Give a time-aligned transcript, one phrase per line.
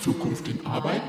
[0.00, 1.02] Zukunft in Arbeit?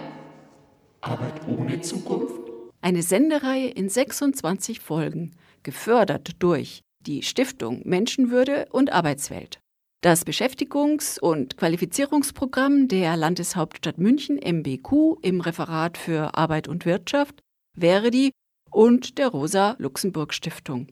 [1.00, 2.52] Arbeit ohne Zukunft?
[2.82, 5.32] Eine Sendereihe in 26 Folgen,
[5.64, 9.62] gefördert durch die Stiftung Menschenwürde und Arbeitswelt.
[10.02, 17.40] Das Beschäftigungs- und Qualifizierungsprogramm der Landeshauptstadt München MBQ im Referat für Arbeit und Wirtschaft,
[17.80, 18.32] Verdi
[18.72, 20.92] und der Rosa-Luxemburg-Stiftung.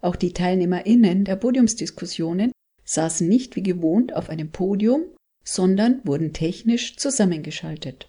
[0.00, 2.52] Auch die TeilnehmerInnen der Podiumsdiskussionen
[2.84, 5.02] saßen nicht wie gewohnt auf einem Podium,
[5.44, 8.08] sondern wurden technisch zusammengeschaltet.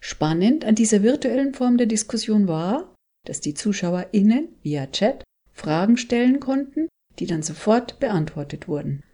[0.00, 2.92] Spannend an dieser virtuellen Form der Diskussion war,
[3.24, 6.88] dass die ZuschauerInnen via Chat Fragen stellen konnten,
[7.20, 9.04] die dann sofort beantwortet wurden.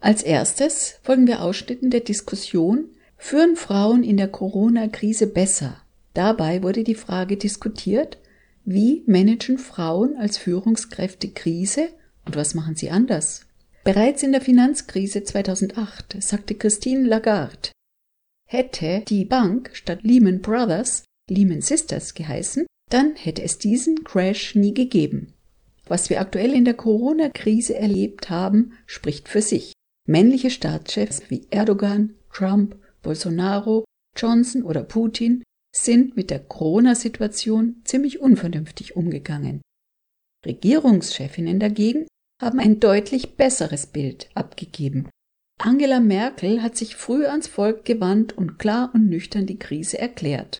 [0.00, 5.82] Als erstes folgen wir Ausschnitten der Diskussion Führen Frauen in der Corona-Krise besser?
[6.18, 8.18] Dabei wurde die Frage diskutiert,
[8.64, 11.90] wie managen Frauen als Führungskräfte Krise
[12.26, 13.46] und was machen sie anders?
[13.84, 17.70] Bereits in der Finanzkrise 2008 sagte Christine Lagarde,
[18.48, 24.74] hätte die Bank statt Lehman Brothers Lehman Sisters geheißen, dann hätte es diesen Crash nie
[24.74, 25.34] gegeben.
[25.86, 29.72] Was wir aktuell in der Corona-Krise erlebt haben, spricht für sich.
[30.04, 33.84] Männliche Staatschefs wie Erdogan, Trump, Bolsonaro,
[34.16, 35.44] Johnson oder Putin
[35.84, 39.60] sind mit der Corona-Situation ziemlich unvernünftig umgegangen.
[40.46, 42.06] Regierungschefinnen dagegen
[42.40, 45.08] haben ein deutlich besseres Bild abgegeben.
[45.60, 50.58] Angela Merkel hat sich früh ans Volk gewandt und klar und nüchtern die Krise erklärt.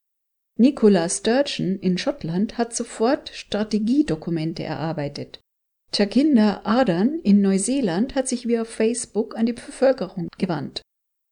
[0.59, 5.41] Nicola Sturgeon in Schottland hat sofort Strategiedokumente erarbeitet.
[5.95, 10.83] Jacinda Ardern in Neuseeland hat sich via Facebook an die Bevölkerung gewandt.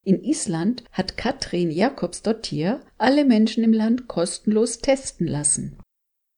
[0.06, 5.80] In Island hat Katrin Jakobsdottir alle Menschen im Land kostenlos testen lassen.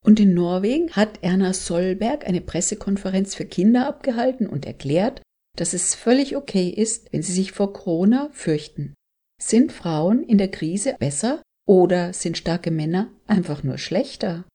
[0.03, 5.21] Und in Norwegen hat Erna Solberg eine Pressekonferenz für Kinder abgehalten und erklärt,
[5.55, 8.95] dass es völlig okay ist, wenn sie sich vor Corona fürchten.
[9.39, 14.47] Sind Frauen in der Krise besser oder sind starke Männer einfach nur schlechter?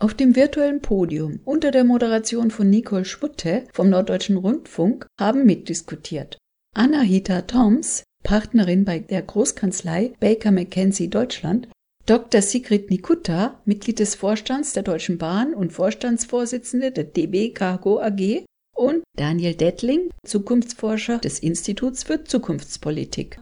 [0.00, 6.38] Auf dem virtuellen Podium unter der Moderation von Nicole Schwutte vom Norddeutschen Rundfunk haben mitdiskutiert
[6.74, 11.68] Anahita Toms, Partnerin bei der Großkanzlei Baker McKenzie Deutschland,
[12.06, 12.42] Dr.
[12.42, 19.04] Sigrid Nikutta, Mitglied des Vorstands der Deutschen Bahn und Vorstandsvorsitzende der DB Cargo AG und
[19.16, 23.38] Daniel Dettling, Zukunftsforscher des Instituts für Zukunftspolitik.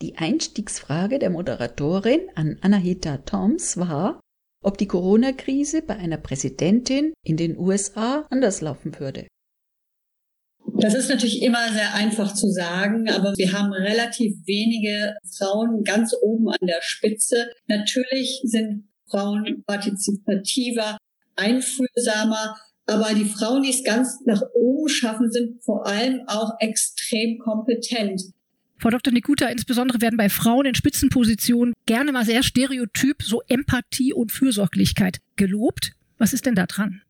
[0.00, 4.20] Die Einstiegsfrage der Moderatorin an Anahita Toms war,
[4.62, 9.26] ob die Corona-Krise bei einer Präsidentin in den USA anders laufen würde.
[10.80, 16.14] Das ist natürlich immer sehr einfach zu sagen, aber wir haben relativ wenige Frauen ganz
[16.22, 17.50] oben an der Spitze.
[17.68, 20.96] Natürlich sind Frauen partizipativer,
[21.36, 27.38] einfühlsamer, aber die Frauen, die es ganz nach oben schaffen, sind vor allem auch extrem
[27.38, 28.22] kompetent.
[28.78, 29.12] Frau Dr.
[29.12, 35.18] Nikuta, insbesondere werden bei Frauen in Spitzenpositionen gerne mal sehr stereotyp so Empathie und Fürsorglichkeit
[35.36, 35.92] gelobt.
[36.16, 37.02] Was ist denn da dran?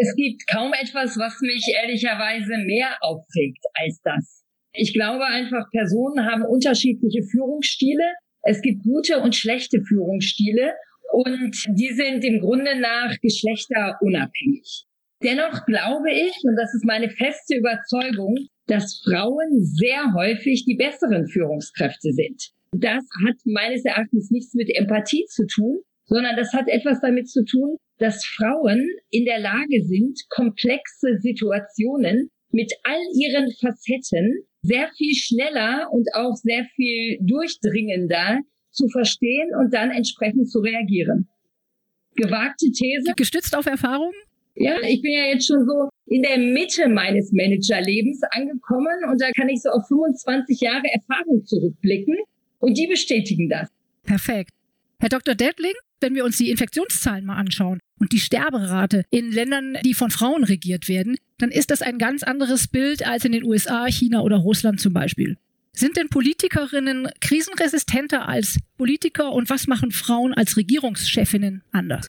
[0.00, 4.44] Es gibt kaum etwas, was mich ehrlicherweise mehr aufregt als das.
[4.72, 8.04] Ich glaube einfach, Personen haben unterschiedliche Führungsstile.
[8.42, 10.72] Es gibt gute und schlechte Führungsstile
[11.12, 14.84] und die sind im Grunde nach geschlechterunabhängig.
[15.22, 18.36] Dennoch glaube ich, und das ist meine feste Überzeugung,
[18.66, 22.50] dass Frauen sehr häufig die besseren Führungskräfte sind.
[22.70, 27.44] Das hat meines Erachtens nichts mit Empathie zu tun, sondern das hat etwas damit zu
[27.44, 35.14] tun, dass Frauen in der Lage sind, komplexe Situationen mit all ihren Facetten sehr viel
[35.14, 38.38] schneller und auch sehr viel durchdringender
[38.70, 41.28] zu verstehen und dann entsprechend zu reagieren.
[42.16, 43.12] Gewagte These.
[43.16, 44.12] Gestützt auf Erfahrung?
[44.54, 49.30] Ja, ich bin ja jetzt schon so in der Mitte meines Managerlebens angekommen und da
[49.30, 52.16] kann ich so auf 25 Jahre Erfahrung zurückblicken
[52.58, 53.68] und die bestätigen das.
[54.04, 54.57] Perfekt.
[55.00, 55.36] Herr Dr.
[55.36, 60.10] Dettling, wenn wir uns die Infektionszahlen mal anschauen und die Sterberate in Ländern, die von
[60.10, 64.22] Frauen regiert werden, dann ist das ein ganz anderes Bild als in den USA, China
[64.22, 65.36] oder Russland zum Beispiel.
[65.72, 72.08] Sind denn Politikerinnen krisenresistenter als Politiker und was machen Frauen als Regierungschefinnen anders?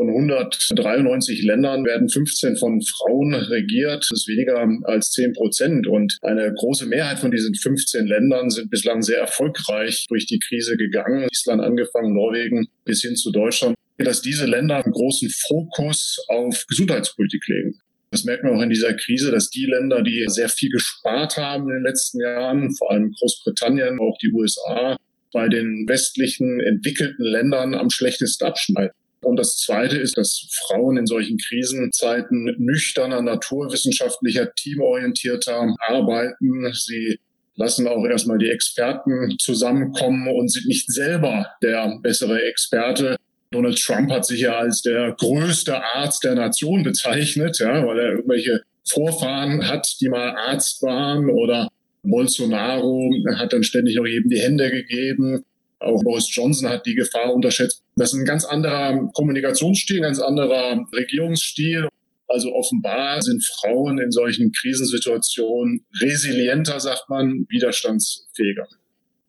[0.00, 4.06] Von 193 Ländern werden 15 von Frauen regiert.
[4.10, 5.86] Das ist weniger als 10 Prozent.
[5.86, 10.78] Und eine große Mehrheit von diesen 15 Ländern sind bislang sehr erfolgreich durch die Krise
[10.78, 11.28] gegangen.
[11.30, 13.76] Island angefangen, Norwegen bis hin zu Deutschland.
[13.98, 17.78] Dass diese Länder einen großen Fokus auf Gesundheitspolitik legen.
[18.10, 21.64] Das merkt man auch in dieser Krise, dass die Länder, die sehr viel gespart haben
[21.64, 24.96] in den letzten Jahren, vor allem Großbritannien, auch die USA,
[25.34, 28.94] bei den westlichen entwickelten Ländern am schlechtesten abschneiden.
[29.22, 36.72] Und das Zweite ist, dass Frauen in solchen Krisenzeiten nüchterner, naturwissenschaftlicher, teamorientierter arbeiten.
[36.72, 37.18] Sie
[37.56, 43.16] lassen auch erstmal die Experten zusammenkommen und sind nicht selber der bessere Experte.
[43.50, 48.12] Donald Trump hat sich ja als der größte Arzt der Nation bezeichnet, ja, weil er
[48.12, 51.68] irgendwelche Vorfahren hat, die mal Arzt waren oder
[52.02, 55.44] Bolsonaro hat dann ständig auch jedem die Hände gegeben.
[55.80, 57.82] Auch Boris Johnson hat die Gefahr unterschätzt.
[57.96, 61.88] Das ist ein ganz anderer Kommunikationsstil, ein ganz anderer Regierungsstil.
[62.28, 68.68] Also offenbar sind Frauen in solchen Krisensituationen resilienter, sagt man, widerstandsfähiger.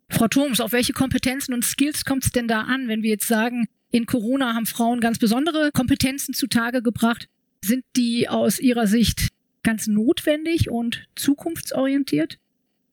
[0.09, 3.27] Frau Thoms, auf welche Kompetenzen und Skills kommt es denn da an, wenn wir jetzt
[3.27, 7.27] sagen, in Corona haben Frauen ganz besondere Kompetenzen zutage gebracht?
[7.63, 9.29] Sind die aus Ihrer Sicht
[9.63, 12.37] ganz notwendig und zukunftsorientiert?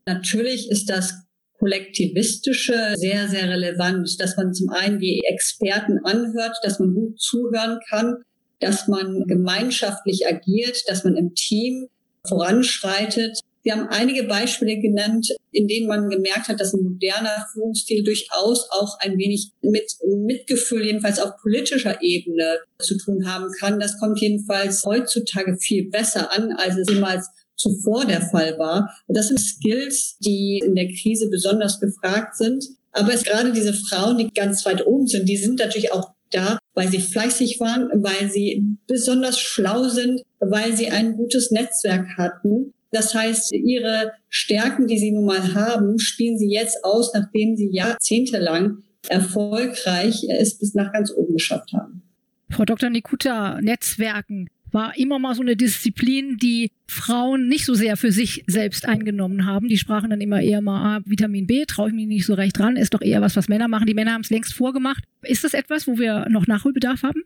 [0.07, 1.28] Natürlich ist das
[1.59, 7.79] kollektivistische sehr, sehr relevant, dass man zum einen die Experten anhört, dass man gut zuhören
[7.89, 8.17] kann,
[8.61, 11.89] dass man gemeinschaftlich agiert, dass man im Team
[12.27, 13.41] voranschreitet.
[13.63, 18.69] Wir haben einige Beispiele genannt, in denen man gemerkt hat, dass ein moderner Führungsstil durchaus
[18.71, 23.81] auch ein wenig mit Mitgefühl, jedenfalls auf politischer Ebene zu tun haben kann.
[23.81, 27.29] Das kommt jedenfalls heutzutage viel besser an, als es jemals
[27.59, 28.91] zuvor der Fall war.
[29.09, 32.65] Das sind Skills, die in der Krise besonders gefragt sind.
[32.93, 36.59] Aber es gerade diese Frauen, die ganz weit oben sind, die sind natürlich auch da,
[36.75, 42.73] weil sie fleißig waren, weil sie besonders schlau sind, weil sie ein gutes Netzwerk hatten.
[42.91, 47.71] Das heißt, ihre Stärken, die sie nun mal haben, spielen sie jetzt aus, nachdem sie
[47.71, 48.79] jahrzehntelang
[49.09, 52.03] erfolgreich es bis nach ganz oben geschafft haben.
[52.51, 52.89] Frau Dr.
[52.89, 58.45] Nikuta, Netzwerken war immer mal so eine Disziplin, die Frauen nicht so sehr für sich
[58.47, 59.69] selbst eingenommen haben.
[59.69, 62.59] Die sprachen dann immer eher mal, ah, Vitamin B, traue ich mich nicht so recht
[62.59, 63.87] dran, ist doch eher was, was Männer machen.
[63.87, 65.05] Die Männer haben es längst vorgemacht.
[65.23, 67.23] Ist das etwas, wo wir noch Nachholbedarf haben?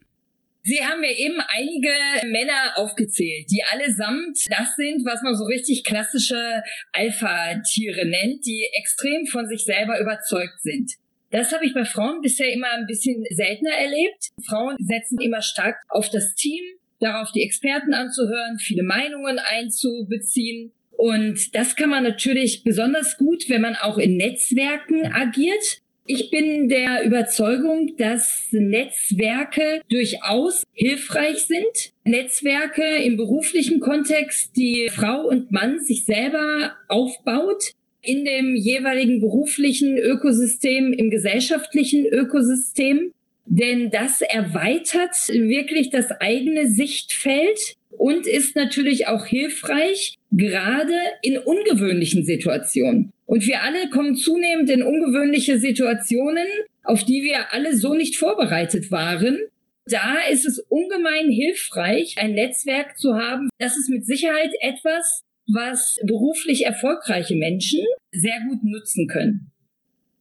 [0.65, 1.91] Sie haben mir eben einige
[2.29, 6.63] Männer aufgezählt, die allesamt das sind, was man so richtig klassische
[6.93, 10.93] Alpha-Tiere nennt, die extrem von sich selber überzeugt sind.
[11.33, 14.29] Das habe ich bei Frauen bisher immer ein bisschen seltener erlebt.
[14.47, 16.63] Frauen setzen immer stark auf das Team,
[17.03, 20.73] darauf die Experten anzuhören, viele Meinungen einzubeziehen.
[20.93, 25.83] Und das kann man natürlich besonders gut, wenn man auch in Netzwerken agiert.
[26.05, 31.93] Ich bin der Überzeugung, dass Netzwerke durchaus hilfreich sind.
[32.05, 37.73] Netzwerke im beruflichen Kontext, die Frau und Mann sich selber aufbaut,
[38.03, 43.13] in dem jeweiligen beruflichen Ökosystem, im gesellschaftlichen Ökosystem.
[43.45, 52.25] Denn das erweitert wirklich das eigene Sichtfeld und ist natürlich auch hilfreich, gerade in ungewöhnlichen
[52.25, 53.13] Situationen.
[53.27, 56.47] Und wir alle kommen zunehmend in ungewöhnliche Situationen,
[56.83, 59.39] auf die wir alle so nicht vorbereitet waren.
[59.87, 63.49] Da ist es ungemein hilfreich, ein Netzwerk zu haben.
[63.59, 67.81] Das ist mit Sicherheit etwas, was beruflich erfolgreiche Menschen
[68.13, 69.51] sehr gut nutzen können.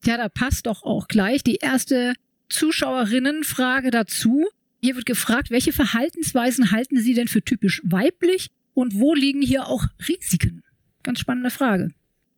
[0.04, 2.14] Ja, da passt doch auch gleich die erste
[2.52, 4.48] Zuschauerinnenfrage dazu.
[4.82, 9.68] Hier wird gefragt, welche Verhaltensweisen halten Sie denn für typisch weiblich und wo liegen hier
[9.68, 10.64] auch Risiken?
[11.04, 11.90] Ganz spannende Frage.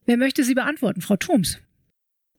[0.06, 1.02] Wer möchte sie beantworten?
[1.02, 1.60] Frau Thoms.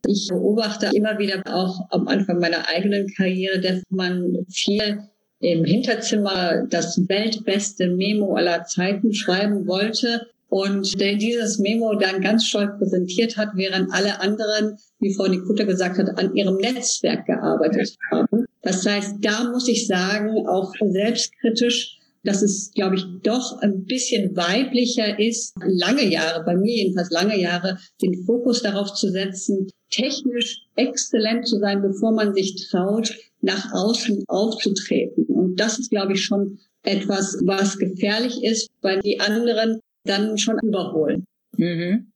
[0.06, 5.02] Ich beobachte immer wieder auch am Anfang meiner eigenen Karriere, dass man viel
[5.40, 12.46] im Hinterzimmer das weltbeste Memo aller Zeiten schreiben wollte und der dieses Memo dann ganz
[12.46, 17.96] stolz präsentiert hat, während alle anderen, wie Frau Nikuta gesagt hat, an ihrem Netzwerk gearbeitet
[18.12, 18.44] haben.
[18.62, 24.36] Das heißt, da muss ich sagen, auch selbstkritisch, dass es, glaube ich, doch ein bisschen
[24.36, 30.62] weiblicher ist, lange Jahre, bei mir jedenfalls lange Jahre, den Fokus darauf zu setzen, technisch
[30.76, 35.24] exzellent zu sein, bevor man sich traut, nach außen aufzutreten.
[35.24, 40.58] Und das ist, glaube ich, schon etwas, was gefährlich ist, weil die anderen dann schon
[40.62, 41.24] überholen.
[41.56, 42.12] Mhm.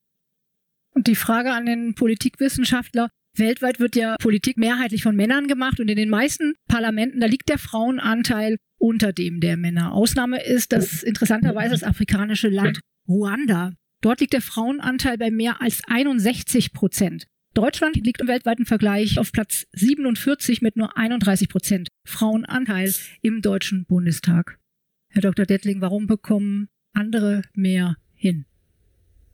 [0.95, 5.88] Und die Frage an den Politikwissenschaftler, weltweit wird ja Politik mehrheitlich von Männern gemacht und
[5.88, 9.92] in den meisten Parlamenten, da liegt der Frauenanteil unter dem der Männer.
[9.92, 13.73] Ausnahme ist das interessanterweise das afrikanische Land Ruanda.
[14.00, 17.26] Dort liegt der Frauenanteil bei mehr als 61 Prozent.
[17.54, 23.85] Deutschland liegt im weltweiten Vergleich auf Platz 47 mit nur 31 Prozent Frauenanteil im Deutschen
[23.87, 24.59] Bundestag.
[25.11, 25.47] Herr Dr.
[25.47, 26.68] Dettling, warum bekommen
[26.99, 28.45] andere mehr hin?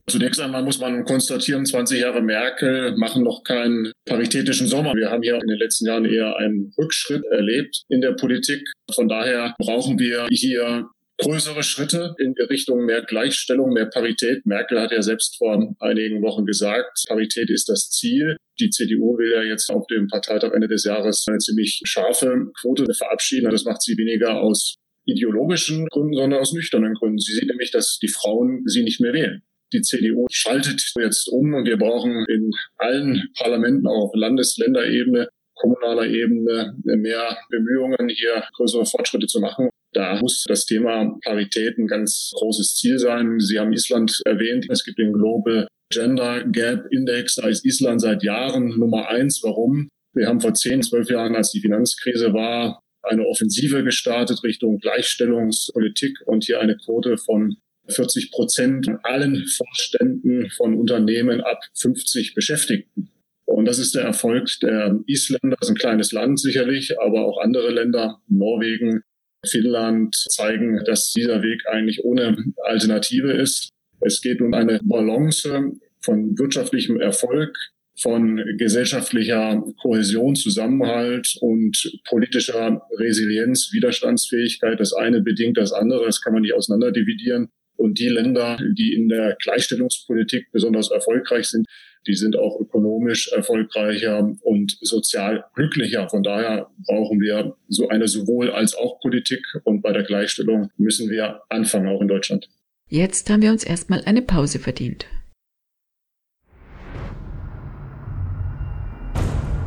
[0.06, 4.92] Zunächst einmal muss man konstatieren, 20 Jahre Merkel machen noch keinen paritätischen Sommer.
[4.94, 8.60] Wir haben hier in den letzten Jahren eher einen Rückschritt erlebt in der Politik.
[8.94, 14.44] Von daher brauchen wir hier größere Schritte in Richtung mehr Gleichstellung, mehr Parität.
[14.44, 18.36] Merkel hat ja selbst vor einigen Wochen gesagt, Parität ist das Ziel.
[18.60, 22.92] Die CDU will ja jetzt auf dem Parteitag Ende des Jahres eine ziemlich scharfe Quote
[22.92, 23.50] verabschieden.
[23.50, 24.74] Das macht sie weniger aus
[25.06, 27.18] ideologischen Gründen, sondern aus nüchternen Gründen.
[27.18, 29.42] Sie sieht nämlich, dass die Frauen sie nicht mehr wählen.
[29.72, 35.28] Die CDU schaltet jetzt um und wir brauchen in allen Parlamenten, auch auf Landes-, Länderebene,
[35.54, 39.70] kommunaler Ebene mehr Bemühungen, hier größere Fortschritte zu machen.
[39.92, 43.38] Da muss das Thema Parität ein ganz großes Ziel sein.
[43.38, 44.66] Sie haben Island erwähnt.
[44.68, 47.36] Es gibt den Global Gender Gap Index.
[47.36, 49.40] Da ist Island seit Jahren Nummer eins.
[49.42, 49.88] Warum?
[50.12, 56.18] Wir haben vor zehn, zwölf Jahren, als die Finanzkrise war, eine Offensive gestartet Richtung Gleichstellungspolitik
[56.26, 57.56] und hier eine Quote von
[57.88, 63.10] 40 Prozent allen Vorständen von Unternehmen ab 50 Beschäftigten.
[63.46, 65.56] Und das ist der Erfolg der Isländer.
[65.60, 69.02] Das ist ein kleines Land sicherlich, aber auch andere Länder, Norwegen,
[69.46, 73.68] Finnland, zeigen, dass dieser Weg eigentlich ohne Alternative ist.
[74.00, 77.56] Es geht um eine Balance von wirtschaftlichem Erfolg,
[78.00, 84.80] von gesellschaftlicher Kohäsion, Zusammenhalt und politischer Resilienz, Widerstandsfähigkeit.
[84.80, 87.48] Das eine bedingt das andere, das kann man nicht auseinanderdividieren.
[87.76, 91.66] Und die Länder, die in der Gleichstellungspolitik besonders erfolgreich sind,
[92.06, 96.08] die sind auch ökonomisch erfolgreicher und sozial glücklicher.
[96.08, 101.10] Von daher brauchen wir so eine sowohl als auch Politik und bei der Gleichstellung müssen
[101.10, 102.48] wir anfangen, auch in Deutschland.
[102.88, 105.06] Jetzt haben wir uns erstmal eine Pause verdient.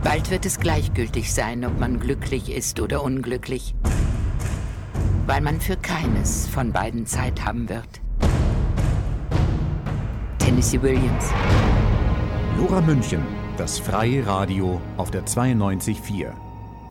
[0.08, 3.76] Bald wird es gleichgültig sein, ob man glücklich ist oder unglücklich
[5.28, 8.02] weil man für keines von beiden Zeit haben wird.
[10.40, 11.32] Tennessee Williams.
[12.58, 13.22] Lora München,
[13.58, 16.32] das freie Radio auf der 92.4.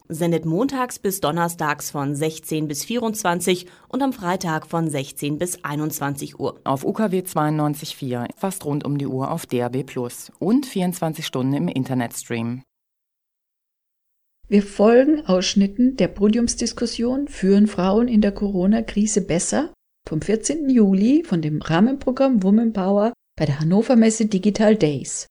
[0.09, 6.39] Sendet montags bis donnerstags von 16 bis 24 und am Freitag von 16 bis 21
[6.39, 6.61] Uhr.
[6.63, 11.67] Auf UKW 92.4, fast rund um die Uhr auf DRB Plus und 24 Stunden im
[11.67, 12.63] Internetstream.
[14.49, 19.75] Wir folgen Ausschnitten der Podiumsdiskussion Führen Frauen in der Corona-Krise besser
[20.09, 20.71] vom 14.
[20.71, 25.27] Juli von dem Rahmenprogramm Woman Power bei der Hannover Messe Digital Days.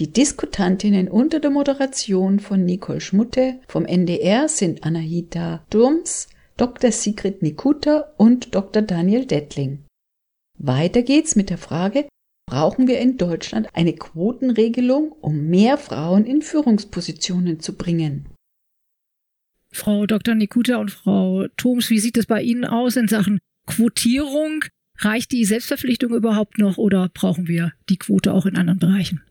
[0.00, 6.90] Die Diskutantinnen unter der Moderation von Nicole Schmutte vom NDR sind Anahita Durms, Dr.
[6.90, 8.82] Sigrid Nikuta und Dr.
[8.82, 9.84] Daniel Dettling.
[10.58, 12.08] Weiter geht's mit der Frage,
[12.50, 18.26] brauchen wir in Deutschland eine Quotenregelung, um mehr Frauen in Führungspositionen zu bringen?
[19.72, 20.34] Frau Dr.
[20.34, 24.64] Nikuta und Frau Thoms, wie sieht es bei Ihnen aus in Sachen Quotierung?
[24.98, 29.22] Reicht die Selbstverpflichtung überhaupt noch oder brauchen wir die Quote auch in anderen Bereichen?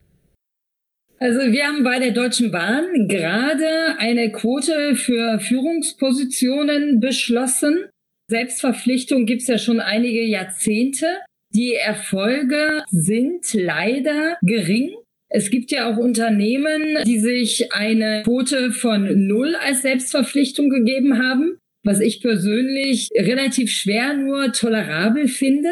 [1.17, 7.85] Also wir haben bei der Deutschen Bahn gerade eine Quote für Führungspositionen beschlossen.
[8.29, 11.05] Selbstverpflichtung gibt es ja schon einige Jahrzehnte.
[11.53, 14.93] Die Erfolge sind leider gering.
[15.29, 21.57] Es gibt ja auch Unternehmen, die sich eine Quote von null als Selbstverpflichtung gegeben haben,
[21.83, 25.69] was ich persönlich relativ schwer nur tolerabel finde.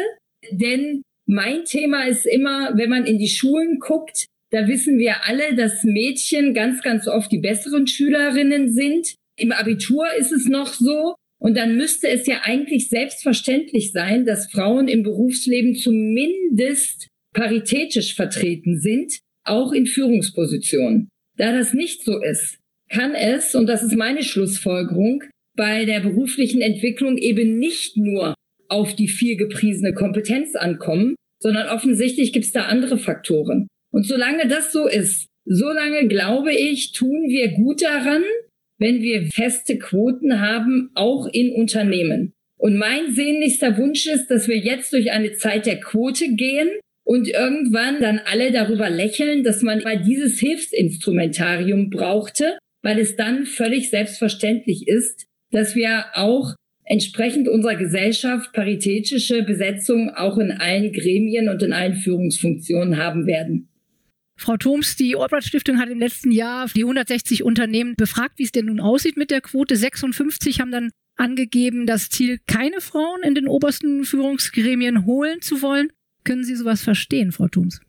[0.50, 5.54] Denn mein Thema ist immer, wenn man in die Schulen guckt, da wissen wir alle,
[5.54, 9.14] dass Mädchen ganz, ganz oft die besseren Schülerinnen sind.
[9.36, 11.14] Im Abitur ist es noch so.
[11.40, 18.80] Und dann müsste es ja eigentlich selbstverständlich sein, dass Frauen im Berufsleben zumindest paritätisch vertreten
[18.80, 21.08] sind auch in Führungspositionen.
[21.36, 22.58] Da das nicht so ist,
[22.90, 25.24] kann es, und das ist meine Schlussfolgerung,
[25.56, 28.34] bei der beruflichen Entwicklung eben nicht nur
[28.68, 33.68] auf die viel gepriesene Kompetenz ankommen, sondern offensichtlich gibt es da andere Faktoren.
[33.92, 38.22] Und solange das so ist, solange glaube ich, tun wir gut daran,
[38.78, 42.32] wenn wir feste Quoten haben, auch in Unternehmen.
[42.58, 46.68] Und mein sehnlichster Wunsch ist, dass wir jetzt durch eine Zeit der Quote gehen,
[47.04, 53.46] und irgendwann dann alle darüber lächeln, dass man mal dieses Hilfsinstrumentarium brauchte, weil es dann
[53.46, 61.48] völlig selbstverständlich ist, dass wir auch entsprechend unserer Gesellschaft paritätische Besetzung auch in allen Gremien
[61.48, 63.68] und in allen Führungsfunktionen haben werden.
[64.36, 68.52] Frau Thoms, die Ortbrand Stiftung hat im letzten Jahr die 160 Unternehmen befragt, wie es
[68.52, 69.76] denn nun aussieht mit der Quote.
[69.76, 75.92] 56 haben dann angegeben, das Ziel, keine Frauen in den obersten Führungsgremien holen zu wollen.
[76.24, 77.80] Können Sie sowas verstehen, Frau Thoms?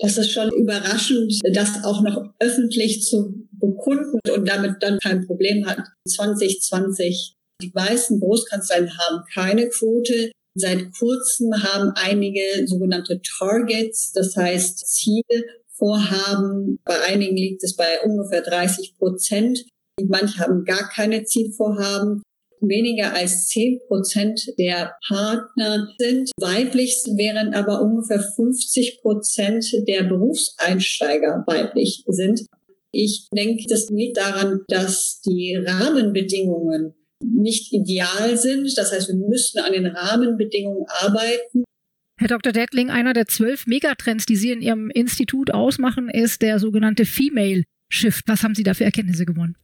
[0.00, 5.66] Das ist schon überraschend, das auch noch öffentlich zu bekunden und damit dann kein Problem
[5.66, 5.78] hat.
[6.08, 10.32] 2020 die meisten Großkanzleien haben keine Quote.
[10.54, 16.78] Seit kurzem haben einige sogenannte Targets, das heißt Ziele, Vorhaben.
[16.84, 19.64] Bei einigen liegt es bei ungefähr 30 Prozent.
[20.04, 22.22] Manche haben gar keine Zielvorhaben.
[22.62, 31.44] Weniger als 10 Prozent der Partner sind weiblich, während aber ungefähr 50 Prozent der Berufseinsteiger
[31.48, 32.46] weiblich sind.
[32.92, 38.72] Ich denke, das liegt daran, dass die Rahmenbedingungen nicht ideal sind.
[38.76, 41.64] Das heißt, wir müssten an den Rahmenbedingungen arbeiten.
[42.20, 42.52] Herr Dr.
[42.52, 47.64] Dettling, einer der zwölf Megatrends, die Sie in Ihrem Institut ausmachen, ist der sogenannte Female
[47.90, 48.28] Shift.
[48.28, 49.56] Was haben Sie da für Erkenntnisse gewonnen?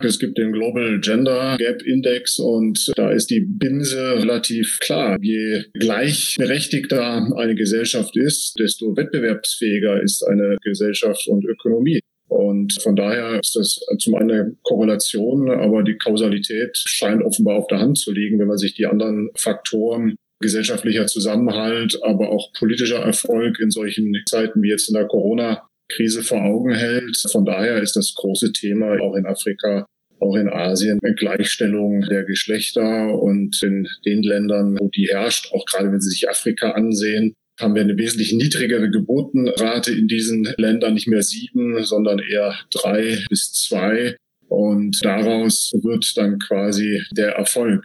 [0.00, 5.18] Es gibt den Global Gender Gap Index und da ist die Binse relativ klar.
[5.20, 12.00] Je gleichberechtigter eine Gesellschaft ist, desto wettbewerbsfähiger ist eine Gesellschaft und Ökonomie.
[12.28, 17.66] Und von daher ist das zum einen eine Korrelation, aber die Kausalität scheint offenbar auf
[17.66, 23.00] der Hand zu liegen, wenn man sich die anderen Faktoren gesellschaftlicher Zusammenhalt, aber auch politischer
[23.00, 25.08] Erfolg in solchen Zeiten wie jetzt in der
[25.88, 27.16] Corona-Krise vor Augen hält.
[27.30, 29.86] Von daher ist das große Thema auch in Afrika
[30.20, 35.92] auch in Asien Gleichstellung der Geschlechter und in den Ländern, wo die herrscht, auch gerade
[35.92, 41.06] wenn Sie sich Afrika ansehen, haben wir eine wesentlich niedrigere Geburtenrate in diesen Ländern, nicht
[41.06, 44.16] mehr sieben, sondern eher drei bis zwei.
[44.48, 47.84] Und daraus wird dann quasi der Erfolg.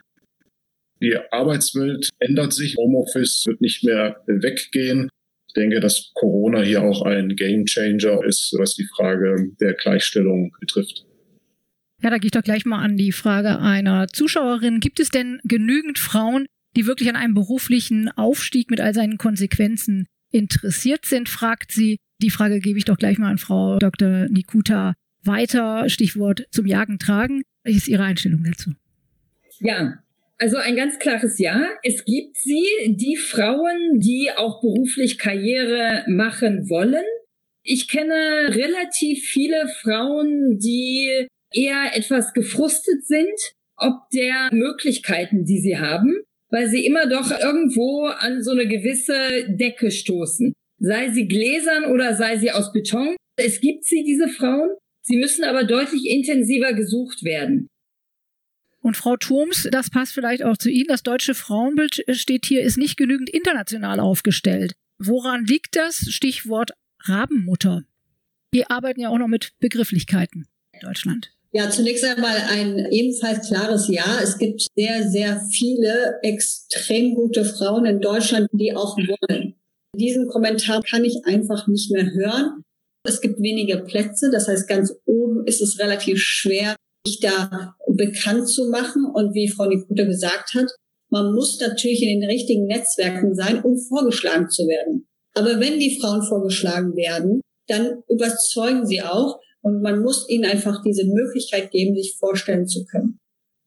[1.03, 2.77] Die Arbeitswelt ändert sich.
[2.77, 5.09] Homeoffice wird nicht mehr weggehen.
[5.55, 11.05] Ich denke, dass Corona hier auch ein Gamechanger ist, was die Frage der Gleichstellung betrifft.
[12.01, 14.79] Ja, da gehe ich doch gleich mal an die Frage einer Zuschauerin.
[14.79, 20.07] Gibt es denn genügend Frauen, die wirklich an einem beruflichen Aufstieg mit all seinen Konsequenzen
[20.31, 21.97] interessiert sind, fragt sie.
[22.19, 24.27] Die Frage gebe ich doch gleich mal an Frau Dr.
[24.29, 25.87] Nikuta weiter.
[25.87, 27.43] Stichwort zum Jagen tragen.
[27.63, 28.71] Welche ist Ihre Einstellung dazu?
[29.59, 29.99] Ja,
[30.43, 31.69] also ein ganz klares Ja.
[31.83, 37.05] Es gibt sie, die Frauen, die auch beruflich Karriere machen wollen.
[37.63, 43.39] Ich kenne relativ viele Frauen, die eher etwas gefrustet sind,
[43.77, 49.47] ob der Möglichkeiten, die sie haben weil sie immer doch irgendwo an so eine gewisse
[49.47, 50.53] Decke stoßen.
[50.77, 53.15] Sei sie gläsern oder sei sie aus Beton.
[53.37, 54.69] Es gibt sie, diese Frauen.
[55.01, 57.69] Sie müssen aber deutlich intensiver gesucht werden.
[58.83, 62.77] Und Frau Thoms, das passt vielleicht auch zu Ihnen, das deutsche Frauenbild steht hier, ist
[62.77, 64.73] nicht genügend international aufgestellt.
[64.99, 66.05] Woran liegt das?
[66.09, 66.71] Stichwort
[67.05, 67.83] Rabenmutter.
[68.51, 71.31] Wir arbeiten ja auch noch mit Begrifflichkeiten in Deutschland.
[71.53, 74.19] Ja, zunächst einmal ein ebenfalls klares Ja.
[74.21, 79.55] Es gibt sehr, sehr viele extrem gute Frauen in Deutschland, die auch wollen.
[79.95, 82.63] Diesen Kommentar kann ich einfach nicht mehr hören.
[83.05, 88.49] Es gibt wenige Plätze, das heißt, ganz oben ist es relativ schwer, sich da bekannt
[88.49, 89.05] zu machen.
[89.13, 90.67] Und wie Frau Nikute gesagt hat,
[91.09, 95.07] man muss natürlich in den richtigen Netzwerken sein, um vorgeschlagen zu werden.
[95.35, 99.39] Aber wenn die Frauen vorgeschlagen werden, dann überzeugen sie auch.
[99.61, 103.19] Und man muss ihnen einfach diese Möglichkeit geben, sich vorstellen zu können.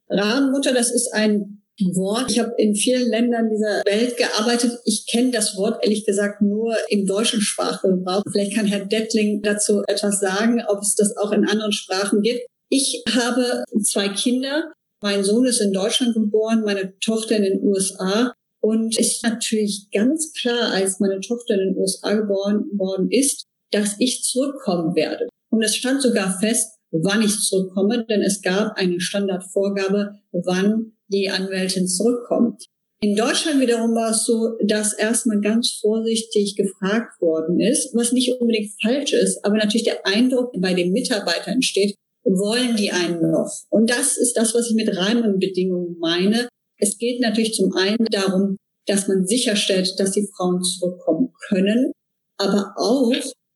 [0.09, 2.31] Rahmenmutter, das ist ein Wort.
[2.31, 4.79] Ich habe in vielen Ländern dieser Welt gearbeitet.
[4.85, 8.23] Ich kenne das Wort ehrlich gesagt nur im deutschen Sprachgebrauch.
[8.31, 12.41] Vielleicht kann Herr Dettling dazu etwas sagen, ob es das auch in anderen Sprachen gibt.
[12.69, 14.71] Ich habe zwei Kinder.
[15.01, 18.33] Mein Sohn ist in Deutschland geboren, meine Tochter in den USA.
[18.61, 23.45] Und es ist natürlich ganz klar, als meine Tochter in den USA geboren worden ist,
[23.71, 25.27] dass ich zurückkommen werde.
[25.49, 31.29] Und es stand sogar fest, wann ich zurückkomme, denn es gab eine Standardvorgabe, wann die
[31.29, 32.65] Anwältin zurückkommt.
[32.99, 38.41] In Deutschland wiederum war es so, dass erstmal ganz vorsichtig gefragt worden ist, was nicht
[38.41, 41.95] unbedingt falsch ist, aber natürlich der Eindruck bei den Mitarbeitern entsteht,
[42.31, 43.51] wollen die einen noch?
[43.69, 46.47] Und das ist das, was ich mit Rahmenbedingungen meine.
[46.77, 51.91] Es geht natürlich zum einen darum, dass man sicherstellt, dass die Frauen zurückkommen können,
[52.37, 53.13] aber auch,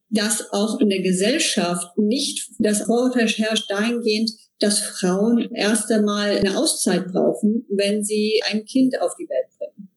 [0.09, 6.57] dass auch in der Gesellschaft nicht das Vorurteil herrscht dahingehend, dass Frauen erst einmal eine
[6.57, 9.89] Auszeit brauchen, wenn sie ein Kind auf die Welt bringen.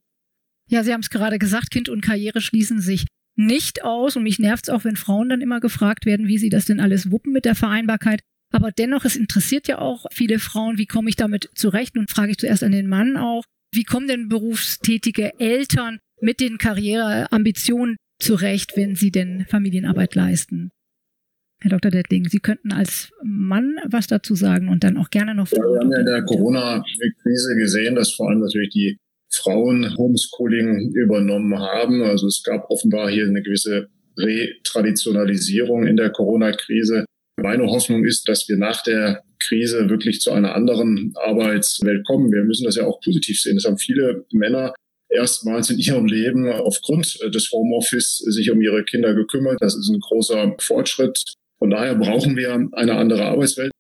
[0.69, 3.07] Ja, Sie haben es gerade gesagt, Kind und Karriere schließen sich
[3.37, 6.49] nicht aus und mich nervt es auch, wenn Frauen dann immer gefragt werden, wie sie
[6.49, 8.21] das denn alles wuppen mit der Vereinbarkeit.
[8.55, 11.97] Aber dennoch, es interessiert ja auch viele Frauen, wie komme ich damit zurecht?
[11.97, 13.43] Nun frage ich zuerst an den Mann auch,
[13.75, 20.71] wie kommen denn berufstätige Eltern mit den Karriereambitionen zurecht, wenn sie denn Familienarbeit leisten?
[21.63, 21.91] Herr Dr.
[21.91, 25.51] Dettling, Sie könnten als Mann was dazu sagen und dann auch gerne noch.
[25.51, 28.99] Ja, wir haben ja in der Corona-Krise gesehen, dass vor allem natürlich die
[29.33, 32.03] Frauen Homeschooling übernommen haben.
[32.03, 37.05] Also es gab offenbar hier eine gewisse Retraditionalisierung in der Corona-Krise.
[37.37, 42.33] Meine Hoffnung ist, dass wir nach der Krise wirklich zu einer anderen Arbeitswelt kommen.
[42.33, 43.57] Wir müssen das ja auch positiv sehen.
[43.57, 44.75] Es haben viele Männer
[45.11, 49.59] erstmals in ihrem Leben aufgrund des Homeoffice sich um ihre Kinder gekümmert.
[49.61, 51.23] Das ist ein großer Fortschritt.
[51.59, 53.71] Von daher brauchen wir eine andere Arbeitswelt.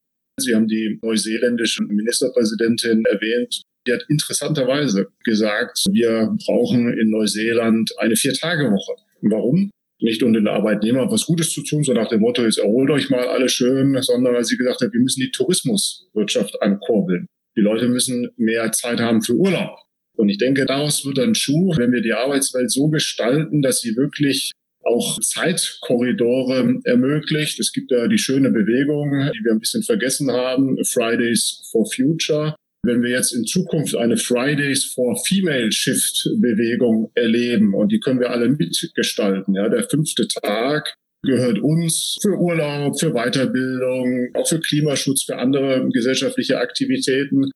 [0.41, 3.63] Sie haben die neuseeländische Ministerpräsidentin erwähnt.
[3.87, 8.95] Die hat interessanterweise gesagt, wir brauchen in Neuseeland eine Vier-Tage-Woche.
[9.23, 9.71] Warum?
[10.05, 13.09] Nicht um den Arbeitnehmern was Gutes zu tun, so nach dem Motto, jetzt erholt euch
[13.09, 17.27] mal alle schön, sondern weil sie gesagt hat, wir müssen die Tourismuswirtschaft ankurbeln.
[17.57, 19.79] Die Leute müssen mehr Zeit haben für Urlaub.
[20.19, 23.97] Und ich denke, daraus wird ein Schuh, wenn wir die Arbeitswelt so gestalten, dass sie
[23.97, 27.59] wirklich auch Zeitkorridore ermöglicht.
[27.59, 32.55] Es gibt ja die schöne Bewegung, die wir ein bisschen vergessen haben, Fridays for Future.
[32.85, 38.21] Wenn wir jetzt in Zukunft eine Fridays for Female Shift Bewegung erleben und die können
[38.21, 44.61] wir alle mitgestalten, ja, der fünfte Tag gehört uns für Urlaub, für Weiterbildung, auch für
[44.61, 47.51] Klimaschutz, für andere gesellschaftliche Aktivitäten.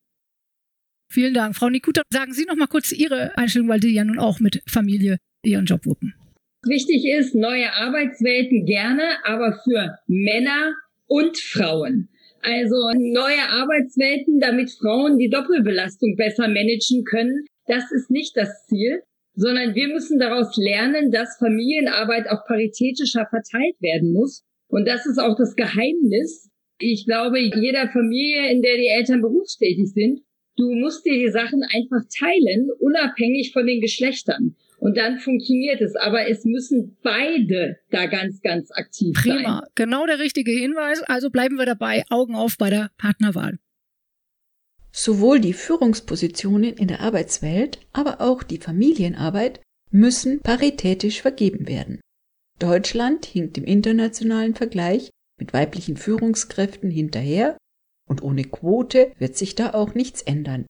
[1.10, 1.56] Vielen Dank.
[1.56, 4.62] Frau Nikuta, sagen Sie noch mal kurz Ihre Einstellung, weil Sie ja nun auch mit
[4.66, 6.14] Familie Ihren Job wuppen.
[6.66, 10.74] Wichtig ist, neue Arbeitswelten gerne, aber für Männer
[11.06, 12.08] und Frauen.
[12.42, 17.44] Also neue Arbeitswelten, damit Frauen die Doppelbelastung besser managen können.
[17.66, 19.02] Das ist nicht das Ziel,
[19.34, 24.42] sondern wir müssen daraus lernen, dass Familienarbeit auch paritätischer verteilt werden muss.
[24.68, 26.48] Und das ist auch das Geheimnis.
[26.78, 30.20] Ich glaube, jeder Familie, in der die Eltern berufstätig sind,
[30.56, 34.56] du musst dir die Sachen einfach teilen, unabhängig von den Geschlechtern.
[34.78, 35.96] Und dann funktioniert es.
[35.96, 39.34] Aber es müssen beide da ganz, ganz aktiv Prima.
[39.34, 39.44] sein.
[39.44, 39.66] Prima.
[39.74, 41.02] Genau der richtige Hinweis.
[41.02, 42.04] Also bleiben wir dabei.
[42.10, 43.58] Augen auf bei der Partnerwahl.
[44.92, 49.60] Sowohl die Führungspositionen in der Arbeitswelt, aber auch die Familienarbeit
[49.90, 52.00] müssen paritätisch vergeben werden.
[52.58, 57.56] Deutschland hinkt im internationalen Vergleich mit weiblichen Führungskräften hinterher
[58.08, 60.66] und ohne Quote wird sich da auch nichts ändern.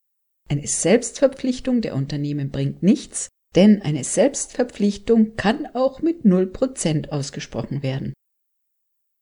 [0.51, 8.13] Eine Selbstverpflichtung der Unternehmen bringt nichts, denn eine Selbstverpflichtung kann auch mit 0% ausgesprochen werden.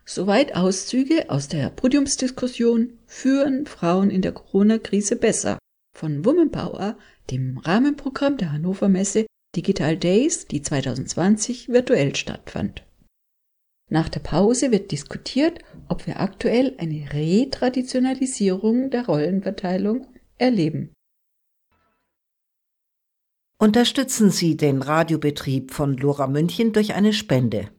[0.04, 5.58] Soweit Auszüge aus der Podiumsdiskussion Führen Frauen in der Corona-Krise besser
[5.96, 6.96] von Womanpower,
[7.30, 12.84] dem Rahmenprogramm der Hannover Messe Digital Days, die 2020 virtuell stattfand.
[13.90, 20.06] Nach der Pause wird diskutiert, ob wir aktuell eine Retraditionalisierung der Rollenverteilung
[20.38, 20.92] erleben.
[23.58, 27.70] Unterstützen Sie den Radiobetrieb von Lora München durch eine Spende.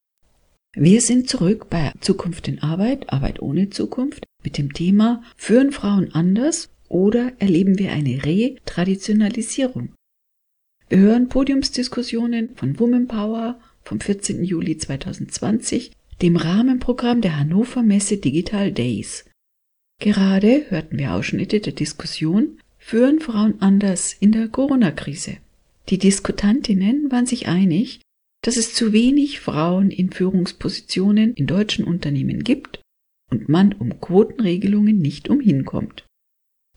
[0.76, 6.12] Wir sind zurück bei Zukunft in Arbeit, Arbeit ohne Zukunft, mit dem Thema Führen Frauen
[6.16, 9.94] anders oder erleben wir eine Retraditionalisierung?
[10.94, 14.44] Wir hören Podiumsdiskussionen von Womanpower vom 14.
[14.44, 19.26] Juli 2020, dem Rahmenprogramm der Hannover Messe Digital Days.
[20.00, 25.38] Gerade hörten wir Ausschnitte der Diskussion Führen Frauen anders in der Corona-Krise.
[25.90, 28.02] Die Diskutantinnen waren sich einig,
[28.44, 32.82] dass es zu wenig Frauen in Führungspositionen in deutschen Unternehmen gibt
[33.32, 36.06] und man um Quotenregelungen nicht umhinkommt.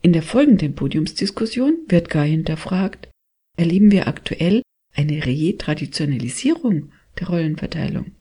[0.01, 3.09] In der folgenden Podiumsdiskussion wird gar hinterfragt,
[3.57, 4.61] erleben wir aktuell
[4.95, 8.11] eine Retraditionalisierung der Rollenverteilung.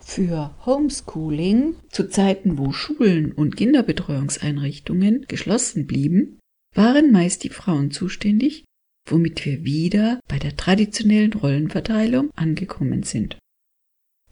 [0.00, 6.38] Für Homeschooling zu Zeiten, wo Schulen und Kinderbetreuungseinrichtungen geschlossen blieben,
[6.74, 8.64] waren meist die Frauen zuständig,
[9.08, 13.38] womit wir wieder bei der traditionellen Rollenverteilung angekommen sind.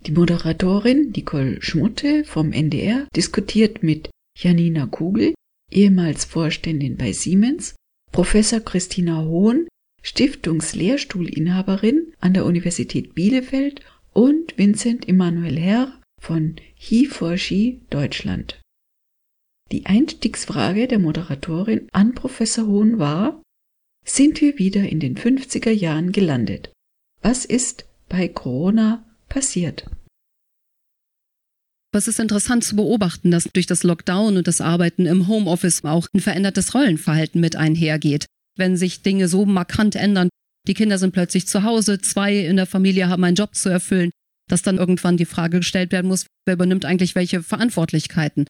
[0.06, 5.34] Die Moderatorin Nicole Schmutte vom NDR diskutiert mit Janina Kugel,
[5.70, 7.76] ehemals Vorständin bei Siemens,
[8.10, 9.68] Professor Christina Hohn,
[10.02, 13.80] Stiftungslehrstuhlinhaberin an der Universität Bielefeld
[14.12, 18.60] und Vincent Emanuel Herr von He4She Deutschland.
[19.70, 23.42] Die Einstiegsfrage der Moderatorin an Professor Hohn war,
[24.04, 26.72] sind wir wieder in den 50er Jahren gelandet?
[27.22, 29.86] Was ist bei Corona passiert.
[31.94, 36.06] Was ist interessant zu beobachten, dass durch das Lockdown und das Arbeiten im Homeoffice auch
[36.12, 38.26] ein verändertes Rollenverhalten mit einhergeht.
[38.56, 40.28] Wenn sich Dinge so markant ändern,
[40.68, 44.10] die Kinder sind plötzlich zu Hause, zwei in der Familie haben einen Job zu erfüllen,
[44.48, 48.46] dass dann irgendwann die Frage gestellt werden muss, wer übernimmt eigentlich welche Verantwortlichkeiten?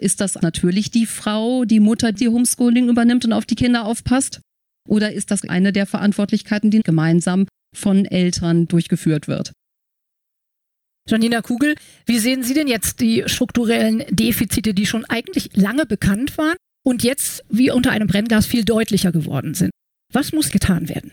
[0.00, 4.40] Ist das natürlich die Frau, die Mutter, die Homeschooling übernimmt und auf die Kinder aufpasst?
[4.88, 9.52] Oder ist das eine der Verantwortlichkeiten, die gemeinsam von Eltern durchgeführt wird?
[11.08, 11.74] Janina Kugel,
[12.06, 17.02] wie sehen Sie denn jetzt die strukturellen Defizite, die schon eigentlich lange bekannt waren und
[17.02, 19.70] jetzt wie unter einem Brennglas viel deutlicher geworden sind?
[20.12, 21.12] Was muss getan werden?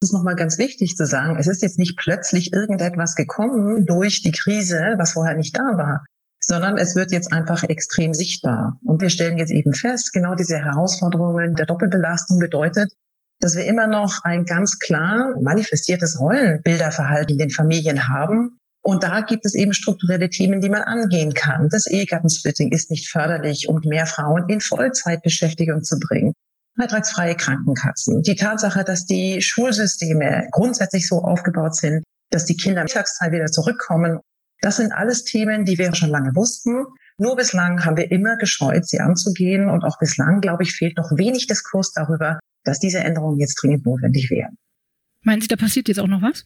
[0.00, 1.36] Das ist nochmal ganz wichtig zu sagen.
[1.38, 6.04] Es ist jetzt nicht plötzlich irgendetwas gekommen durch die Krise, was vorher nicht da war,
[6.40, 8.78] sondern es wird jetzt einfach extrem sichtbar.
[8.82, 12.90] Und wir stellen jetzt eben fest, genau diese Herausforderungen der Doppelbelastung bedeutet,
[13.40, 19.20] dass wir immer noch ein ganz klar manifestiertes Rollenbilderverhalten in den Familien haben, und da
[19.20, 21.68] gibt es eben strukturelle Themen, die man angehen kann.
[21.68, 26.32] Das Ehegattensplitting ist nicht förderlich, um mehr Frauen in Vollzeitbeschäftigung zu bringen.
[26.76, 28.22] Beitragsfreie Krankenkassen.
[28.22, 34.20] Die Tatsache, dass die Schulsysteme grundsätzlich so aufgebaut sind, dass die Kinder Mittagszeit wieder zurückkommen.
[34.62, 36.84] Das sind alles Themen, die wir schon lange wussten.
[37.18, 39.68] Nur bislang haben wir immer gescheut, sie anzugehen.
[39.68, 43.84] Und auch bislang, glaube ich, fehlt noch wenig Diskurs darüber, dass diese Änderungen jetzt dringend
[43.84, 44.56] notwendig wären.
[45.22, 46.44] Meinen Sie, da passiert jetzt auch noch was?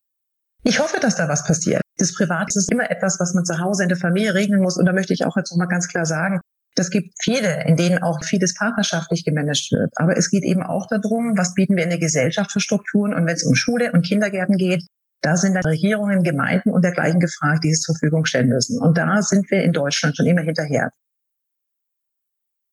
[0.65, 1.84] Ich hoffe, dass da was passiert.
[1.97, 4.77] Das Privat ist immer etwas, was man zu Hause in der Familie regeln muss.
[4.77, 6.41] Und da möchte ich auch jetzt nochmal ganz klar sagen,
[6.75, 9.93] das gibt viele, in denen auch vieles partnerschaftlich gemanagt wird.
[9.97, 13.15] Aber es geht eben auch darum, was bieten wir in der Gesellschaft für Strukturen.
[13.15, 14.85] Und wenn es um Schule und Kindergärten geht,
[15.23, 18.81] da sind dann Regierungen, Gemeinden und dergleichen gefragt, die es zur Verfügung stellen müssen.
[18.83, 20.91] Und da sind wir in Deutschland schon immer hinterher.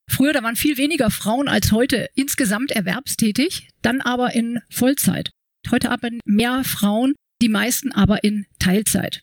[0.10, 5.29] Früher, da waren viel weniger Frauen als heute insgesamt erwerbstätig, dann aber in Vollzeit.
[5.69, 9.21] Heute arbeiten mehr Frauen die meisten aber in Teilzeit.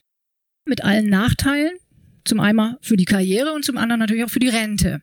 [0.66, 1.72] Mit allen Nachteilen,
[2.24, 5.00] zum einen für die Karriere und zum anderen natürlich auch für die Rente.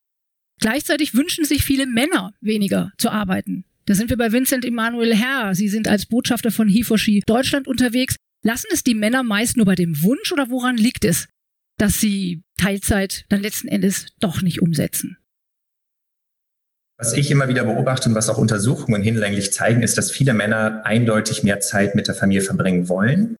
[0.59, 3.65] Gleichzeitig wünschen sich viele Männer weniger zu arbeiten.
[3.85, 5.53] Da sind wir bei Vincent Emanuel Herr.
[5.53, 8.15] Sie sind als Botschafter von HeForShe Deutschland unterwegs.
[8.43, 11.27] Lassen es die Männer meist nur bei dem Wunsch oder woran liegt es,
[11.77, 15.17] dass sie Teilzeit dann letzten Endes doch nicht umsetzen?
[16.97, 20.81] Was ich immer wieder beobachte und was auch Untersuchungen hinlänglich zeigen, ist, dass viele Männer
[20.85, 23.35] eindeutig mehr Zeit mit der Familie verbringen wollen.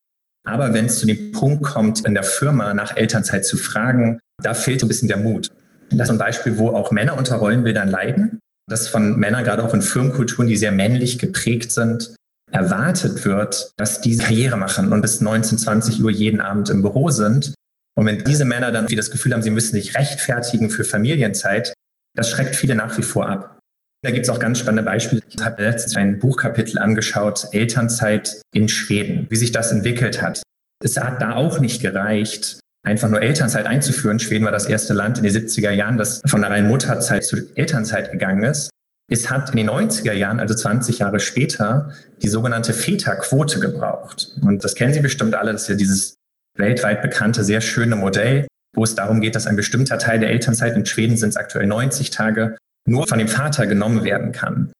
[0.46, 4.54] Aber wenn es zu dem Punkt kommt, in der Firma nach Elternzeit zu fragen, da
[4.54, 5.50] fehlt so ein bisschen der Mut.
[5.90, 8.38] Das ist ein Beispiel, wo auch Männer unter Rollenbildern leiden.
[8.68, 12.14] Dass von Männern, gerade auch in Firmenkulturen, die sehr männlich geprägt sind,
[12.50, 17.10] erwartet wird, dass die Karriere machen und bis 19, 20 Uhr jeden Abend im Büro
[17.10, 17.54] sind.
[17.96, 21.72] Und wenn diese Männer dann das Gefühl haben, sie müssen sich rechtfertigen für Familienzeit,
[22.16, 23.58] das schreckt viele nach wie vor ab.
[24.02, 25.22] Da gibt es auch ganz spannende Beispiele.
[25.28, 30.42] Ich habe letztens ein Buchkapitel angeschaut, Elternzeit in Schweden, wie sich das entwickelt hat.
[30.82, 34.18] Es hat da auch nicht gereicht, einfach nur Elternzeit einzuführen.
[34.18, 37.36] Schweden war das erste Land in den 70er Jahren, das von der reinen Mutterzeit zu
[37.54, 38.70] Elternzeit gegangen ist.
[39.10, 44.36] Es hat in den 90er Jahren, also 20 Jahre später, die sogenannte Väterquote gebraucht.
[44.42, 46.14] Und das kennen Sie bestimmt alle, das ist ja dieses
[46.56, 50.76] weltweit bekannte, sehr schöne Modell, wo es darum geht, dass ein bestimmter Teil der Elternzeit,
[50.76, 54.70] in Schweden sind es aktuell 90 Tage, nur von dem Vater genommen werden kann.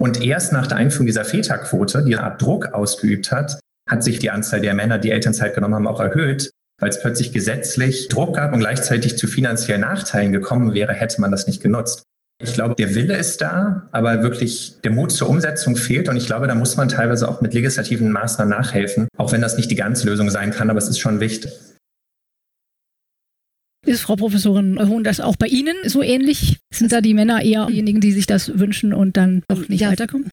[0.00, 4.18] Und erst nach der Einführung dieser Väterquote, die eine Art Druck ausgeübt hat, hat sich
[4.18, 6.50] die Anzahl der Männer, die Elternzeit genommen haben, auch erhöht,
[6.80, 11.30] weil es plötzlich gesetzlich Druck gab und gleichzeitig zu finanziellen Nachteilen gekommen wäre, hätte man
[11.30, 12.04] das nicht genutzt.
[12.42, 16.08] Ich glaube, der Wille ist da, aber wirklich der Mut zur Umsetzung fehlt.
[16.08, 19.56] Und ich glaube, da muss man teilweise auch mit legislativen Maßnahmen nachhelfen, auch wenn das
[19.56, 21.52] nicht die ganze Lösung sein kann, aber es ist schon wichtig.
[23.84, 26.58] Ist Frau Professorin Hohn das auch bei Ihnen so ähnlich?
[26.72, 29.90] Sind da die Männer eher diejenigen, die sich das wünschen und dann doch nicht ja.
[29.90, 30.30] weiterkommen?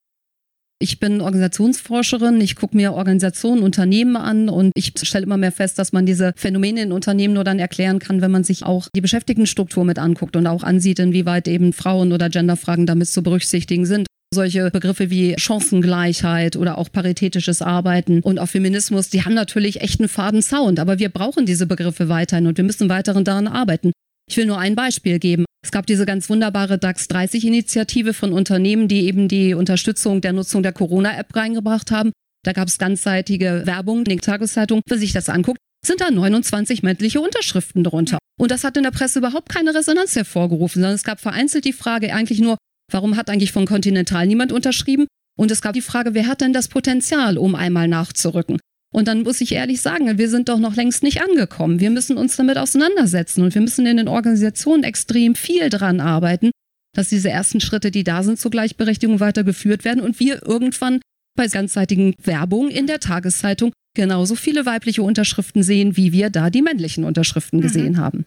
[0.81, 5.77] Ich bin Organisationsforscherin, ich gucke mir Organisationen, Unternehmen an und ich stelle immer mehr fest,
[5.77, 9.01] dass man diese Phänomene in Unternehmen nur dann erklären kann, wenn man sich auch die
[9.01, 14.07] Beschäftigtenstruktur mit anguckt und auch ansieht, inwieweit eben Frauen- oder Genderfragen damit zu berücksichtigen sind.
[14.31, 19.99] Solche Begriffe wie Chancengleichheit oder auch paritätisches Arbeiten und auch Feminismus, die haben natürlich echt
[19.99, 23.91] einen faden Sound, aber wir brauchen diese Begriffe weiterhin und wir müssen weiterhin daran arbeiten.
[24.29, 25.45] Ich will nur ein Beispiel geben.
[25.63, 30.33] Es gab diese ganz wunderbare DAX 30 Initiative von Unternehmen, die eben die Unterstützung der
[30.33, 32.11] Nutzung der Corona-App reingebracht haben.
[32.45, 34.81] Da gab es ganzseitige Werbung in der Tageszeitung.
[34.87, 38.19] Wer sich das anguckt, sind da 29 männliche Unterschriften drunter.
[38.39, 41.73] Und das hat in der Presse überhaupt keine Resonanz hervorgerufen, sondern es gab vereinzelt die
[41.73, 42.57] Frage eigentlich nur,
[42.89, 45.07] Warum hat eigentlich von Continental niemand unterschrieben?
[45.37, 48.59] Und es gab die Frage, wer hat denn das Potenzial, um einmal nachzurücken?
[48.91, 51.79] Und dann muss ich ehrlich sagen, wir sind doch noch längst nicht angekommen.
[51.79, 56.49] Wir müssen uns damit auseinandersetzen und wir müssen in den Organisationen extrem viel dran arbeiten,
[56.95, 61.01] dass diese ersten Schritte, die da sind, zur Gleichberechtigung weitergeführt werden und wir irgendwann
[61.37, 66.61] bei ganzseitigen Werbung in der Tageszeitung genauso viele weibliche Unterschriften sehen, wie wir da die
[66.61, 67.97] männlichen Unterschriften gesehen mhm.
[67.97, 68.25] haben.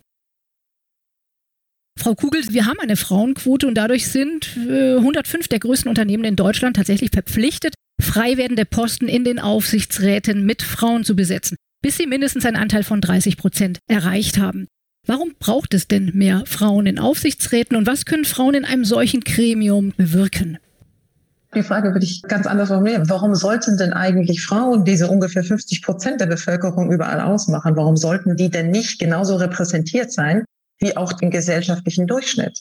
[1.99, 6.37] Frau Kugel, wir haben eine Frauenquote und dadurch sind 105 äh, der größten Unternehmen in
[6.37, 12.07] Deutschland tatsächlich verpflichtet, frei werdende Posten in den Aufsichtsräten mit Frauen zu besetzen, bis sie
[12.07, 14.67] mindestens einen Anteil von 30 Prozent erreicht haben.
[15.07, 19.21] Warum braucht es denn mehr Frauen in Aufsichtsräten und was können Frauen in einem solchen
[19.21, 20.59] Gremium bewirken?
[21.55, 23.11] Die Frage würde ich ganz anders formulieren.
[23.11, 27.77] Warum sollten denn eigentlich Frauen diese ungefähr 50 Prozent der Bevölkerung überall ausmachen?
[27.77, 30.45] Warum sollten die denn nicht genauso repräsentiert sein
[30.83, 32.59] wie auch den gesellschaftlichen Durchschnitt?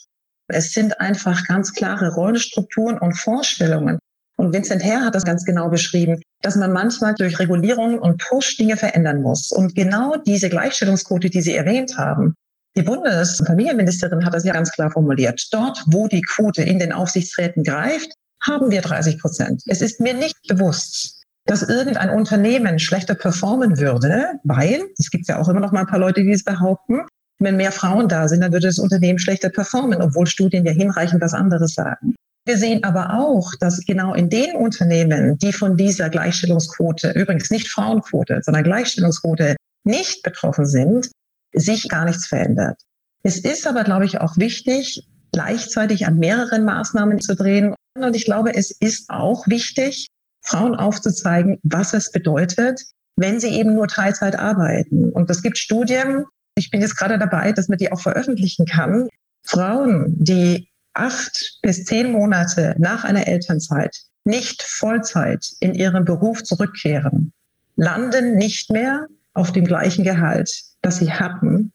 [0.48, 4.00] Es sind einfach ganz klare Rollenstrukturen und Vorstellungen.
[4.38, 8.58] Und Vincent Herr hat das ganz genau beschrieben, dass man manchmal durch Regulierungen und Push
[8.58, 9.52] Dinge verändern muss.
[9.52, 12.34] Und genau diese Gleichstellungsquote, die Sie erwähnt haben,
[12.76, 15.48] die Bundesfamilienministerin hat das ja ganz klar formuliert.
[15.52, 19.62] Dort, wo die Quote in den Aufsichtsräten greift, haben wir 30 Prozent.
[19.68, 25.40] Es ist mir nicht bewusst, dass irgendein Unternehmen schlechter performen würde, weil, es gibt ja
[25.40, 27.02] auch immer noch mal ein paar Leute, die es behaupten,
[27.42, 31.22] wenn mehr Frauen da sind, dann würde das Unternehmen schlechter performen, obwohl Studien ja hinreichend
[31.22, 32.16] was anderes sagen.
[32.46, 37.68] Wir sehen aber auch, dass genau in den Unternehmen, die von dieser Gleichstellungsquote, übrigens nicht
[37.68, 41.12] Frauenquote, sondern Gleichstellungsquote nicht betroffen sind,
[41.54, 42.80] sich gar nichts verändert.
[43.24, 47.76] Es ist aber, glaube ich, auch wichtig, gleichzeitig an mehreren Maßnahmen zu drehen.
[47.96, 50.08] Und ich glaube, es ist auch wichtig,
[50.44, 52.82] Frauen aufzuzeigen, was es bedeutet,
[53.16, 55.12] wenn sie eben nur Teilzeit arbeiten.
[55.12, 59.08] Und es gibt Studien, ich bin jetzt gerade dabei, dass man die auch veröffentlichen kann.
[59.44, 67.34] Frauen, die acht bis zehn Monate nach einer Elternzeit nicht Vollzeit in ihren Beruf zurückkehren,
[67.76, 71.72] landen nicht mehr auf dem gleichen Gehalt, das sie hatten,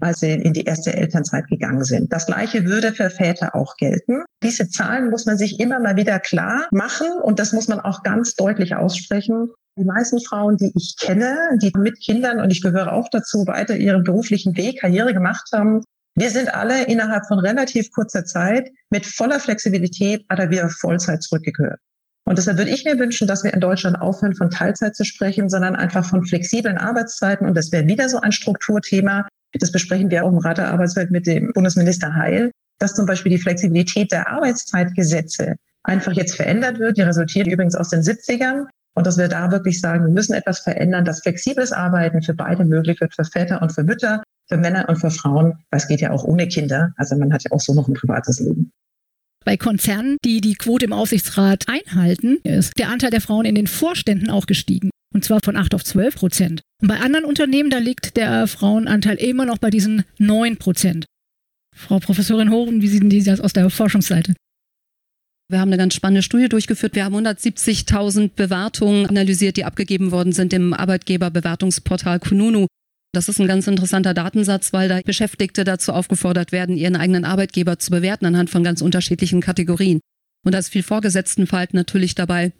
[0.00, 2.12] als sie in die erste Elternzeit gegangen sind.
[2.12, 4.22] Das Gleiche würde für Väter auch gelten.
[4.42, 8.02] Diese Zahlen muss man sich immer mal wieder klar machen und das muss man auch
[8.02, 9.50] ganz deutlich aussprechen.
[9.78, 13.76] Die meisten Frauen, die ich kenne, die mit Kindern, und ich gehöre auch dazu, weiter
[13.76, 15.82] ihren beruflichen Weg, Karriere gemacht haben,
[16.16, 21.78] wir sind alle innerhalb von relativ kurzer Zeit mit voller Flexibilität aber wieder Vollzeit zurückgehört.
[22.24, 25.48] Und deshalb würde ich mir wünschen, dass wir in Deutschland aufhören, von Teilzeit zu sprechen,
[25.48, 27.46] sondern einfach von flexiblen Arbeitszeiten.
[27.46, 29.26] Und das wäre wieder so ein Strukturthema.
[29.52, 33.32] Das besprechen wir auch im Rat der Arbeitswelt mit dem Bundesminister Heil, dass zum Beispiel
[33.32, 36.98] die Flexibilität der Arbeitszeitgesetze einfach jetzt verändert wird.
[36.98, 38.66] Die resultiert übrigens aus den 70ern.
[38.94, 42.64] Und dass wir da wirklich sagen, wir müssen etwas verändern, dass flexibles Arbeiten für beide
[42.64, 45.58] möglich wird, für Väter und für Mütter, für Männer und für Frauen.
[45.70, 46.92] Weil es geht ja auch ohne Kinder.
[46.96, 48.72] Also man hat ja auch so noch ein privates Leben.
[49.44, 53.66] Bei Konzernen, die die Quote im Aufsichtsrat einhalten, ist der Anteil der Frauen in den
[53.66, 54.90] Vorständen auch gestiegen.
[55.14, 56.62] Und zwar von 8 auf 12 Prozent.
[56.82, 61.06] Und bei anderen Unternehmen, da liegt der Frauenanteil immer noch bei diesen 9 Prozent.
[61.74, 64.34] Frau Professorin Horen, wie sehen Sie das aus der Forschungsseite?
[65.50, 66.94] Wir haben eine ganz spannende Studie durchgeführt.
[66.94, 72.66] Wir haben 170.000 Bewertungen analysiert, die abgegeben worden sind im Arbeitgeberbewertungsportal Kununu.
[73.12, 77.80] Das ist ein ganz interessanter Datensatz, weil da Beschäftigte dazu aufgefordert werden, ihren eigenen Arbeitgeber
[77.80, 79.98] zu bewerten anhand von ganz unterschiedlichen Kategorien.
[80.44, 82.52] Und da ist viel Vorgesetztenverhalten natürlich dabei.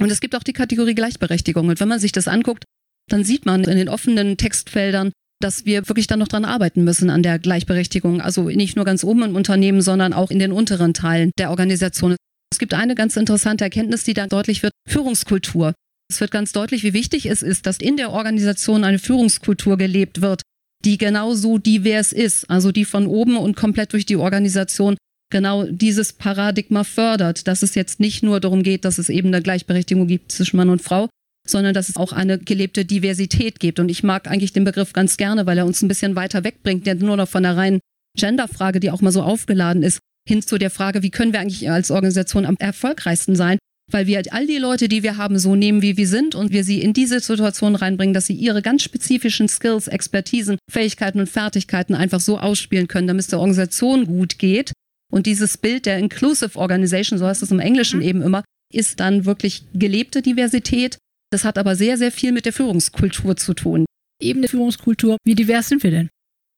[0.00, 1.68] Und es gibt auch die Kategorie Gleichberechtigung.
[1.68, 2.64] Und wenn man sich das anguckt,
[3.10, 7.10] dann sieht man in den offenen Textfeldern, dass wir wirklich dann noch dran arbeiten müssen
[7.10, 8.22] an der Gleichberechtigung.
[8.22, 12.16] Also nicht nur ganz oben im Unternehmen, sondern auch in den unteren Teilen der Organisation.
[12.52, 15.74] Es gibt eine ganz interessante Erkenntnis, die da deutlich wird, Führungskultur.
[16.10, 20.22] Es wird ganz deutlich, wie wichtig es ist, dass in der Organisation eine Führungskultur gelebt
[20.22, 20.42] wird,
[20.84, 24.96] die genauso divers ist, also die von oben und komplett durch die Organisation
[25.30, 29.42] genau dieses Paradigma fördert, dass es jetzt nicht nur darum geht, dass es eben eine
[29.42, 31.08] Gleichberechtigung gibt zwischen Mann und Frau,
[31.46, 33.78] sondern dass es auch eine gelebte Diversität gibt.
[33.78, 36.86] Und ich mag eigentlich den Begriff ganz gerne, weil er uns ein bisschen weiter wegbringt,
[36.86, 37.80] der nur noch von der reinen
[38.16, 41.68] Genderfrage, die auch mal so aufgeladen ist, hin zu der Frage, wie können wir eigentlich
[41.70, 43.58] als Organisation am erfolgreichsten sein,
[43.90, 46.62] weil wir all die Leute, die wir haben, so nehmen, wie wir sind und wir
[46.62, 51.94] sie in diese Situation reinbringen, dass sie ihre ganz spezifischen Skills, Expertisen, Fähigkeiten und Fertigkeiten
[51.94, 54.72] einfach so ausspielen können, damit es der Organisation gut geht.
[55.10, 58.06] Und dieses Bild der Inclusive Organization, so heißt es im Englischen mhm.
[58.06, 60.98] eben immer, ist dann wirklich gelebte Diversität.
[61.30, 63.86] Das hat aber sehr, sehr viel mit der Führungskultur zu tun.
[64.20, 65.16] Eben der Führungskultur.
[65.24, 66.10] Wie divers sind wir denn?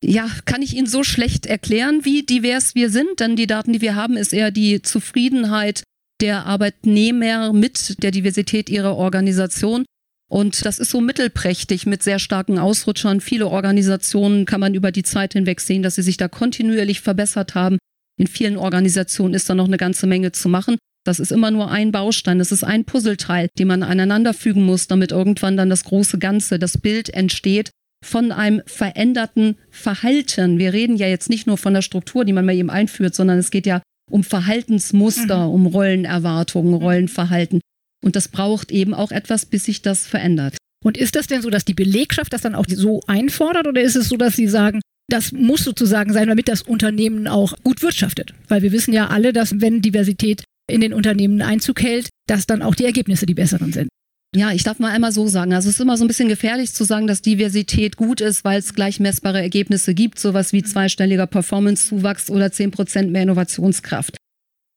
[0.03, 3.81] Ja, kann ich Ihnen so schlecht erklären, wie divers wir sind, denn die Daten, die
[3.81, 5.83] wir haben, ist eher die Zufriedenheit
[6.21, 9.85] der Arbeitnehmer mit der Diversität ihrer Organisation.
[10.31, 13.21] Und das ist so mittelprächtig mit sehr starken Ausrutschern.
[13.21, 17.55] Viele Organisationen kann man über die Zeit hinweg sehen, dass sie sich da kontinuierlich verbessert
[17.55, 17.79] haben.
[18.19, 20.77] In vielen Organisationen ist da noch eine ganze Menge zu machen.
[21.05, 25.13] Das ist immer nur ein Baustein, das ist ein Puzzleteil, den man aneinanderfügen muss, damit
[25.13, 27.71] irgendwann dann das große Ganze, das Bild entsteht,
[28.05, 30.59] von einem veränderten Verhalten.
[30.59, 33.39] Wir reden ja jetzt nicht nur von der Struktur, die man mal eben einführt, sondern
[33.39, 35.55] es geht ja um Verhaltensmuster, mhm.
[35.55, 37.61] um Rollenerwartungen, Rollenverhalten.
[38.05, 40.57] Und das braucht eben auch etwas, bis sich das verändert.
[40.83, 43.97] Und ist das denn so, dass die Belegschaft das dann auch so einfordert oder ist
[43.97, 48.33] es so, dass sie sagen, das muss sozusagen sein, damit das Unternehmen auch gut wirtschaftet?
[48.49, 52.63] Weil wir wissen ja alle, dass wenn Diversität in den Unternehmen Einzug hält, dass dann
[52.63, 53.89] auch die Ergebnisse die besseren sind.
[54.35, 55.53] Ja, ich darf mal einmal so sagen.
[55.53, 58.61] Also es ist immer so ein bisschen gefährlich zu sagen, dass Diversität gut ist, weil
[58.61, 64.17] es gleich messbare Ergebnisse gibt, sowas wie zweistelliger Performance-Zuwachs oder zehn Prozent mehr Innovationskraft.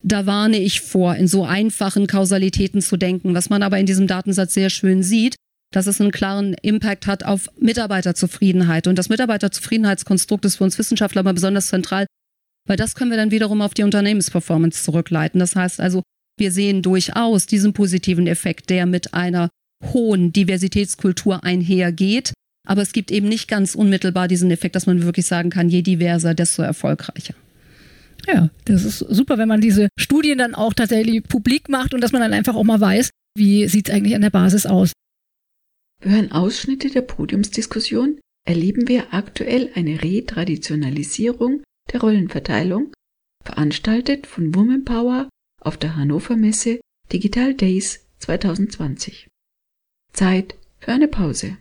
[0.02, 3.34] Da warne ich vor, in so einfachen Kausalitäten zu denken.
[3.34, 5.36] Was man aber in diesem Datensatz sehr schön sieht,
[5.72, 8.88] dass es einen klaren Impact hat auf Mitarbeiterzufriedenheit.
[8.88, 12.06] Und das Mitarbeiterzufriedenheitskonstrukt ist für uns Wissenschaftler aber besonders zentral,
[12.66, 15.38] weil das können wir dann wiederum auf die Unternehmensperformance zurückleiten.
[15.38, 16.02] Das heißt also,
[16.38, 19.50] wir sehen durchaus diesen positiven Effekt, der mit einer
[19.92, 22.32] hohen Diversitätskultur einhergeht.
[22.66, 25.82] Aber es gibt eben nicht ganz unmittelbar diesen Effekt, dass man wirklich sagen kann, je
[25.82, 27.34] diverser, desto erfolgreicher.
[28.26, 32.12] Ja, das ist super, wenn man diese Studien dann auch tatsächlich publik macht und dass
[32.12, 34.92] man dann einfach auch mal weiß, wie sieht es eigentlich an der Basis aus.
[36.00, 41.62] Wir hören Ausschnitte der Podiumsdiskussion, erleben wir aktuell eine Retraditionalisierung
[41.92, 42.92] der Rollenverteilung,
[43.44, 45.28] veranstaltet von Woman Power
[45.64, 46.80] auf der Hannover Messe
[47.12, 49.28] Digital Days 2020.
[50.12, 51.56] Zeit für eine Pause.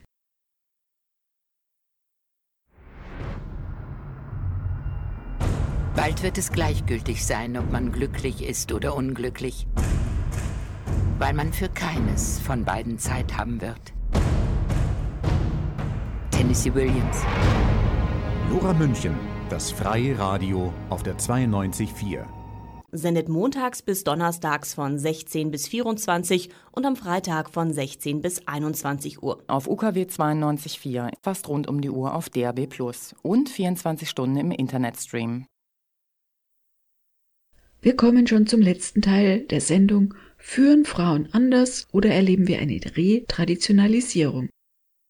[5.96, 9.68] Bald wird es gleichgültig sein, ob man glücklich ist oder unglücklich,
[11.18, 13.94] weil man für keines von beiden Zeit haben wird.
[16.32, 17.24] Tennessee Williams.
[18.50, 19.16] Lora München,
[19.50, 22.43] das freie Radio auf der 92.4
[22.94, 29.22] sendet montags bis donnerstags von 16 bis 24 und am Freitag von 16 bis 21
[29.22, 29.44] Uhr.
[29.48, 34.52] Auf UKW 92.4, fast rund um die Uhr auf DAB Plus und 24 Stunden im
[34.52, 35.46] Internetstream.
[37.82, 42.80] Wir kommen schon zum letzten Teil der Sendung Führen Frauen anders oder erleben wir eine
[42.96, 44.50] Retraditionalisierung?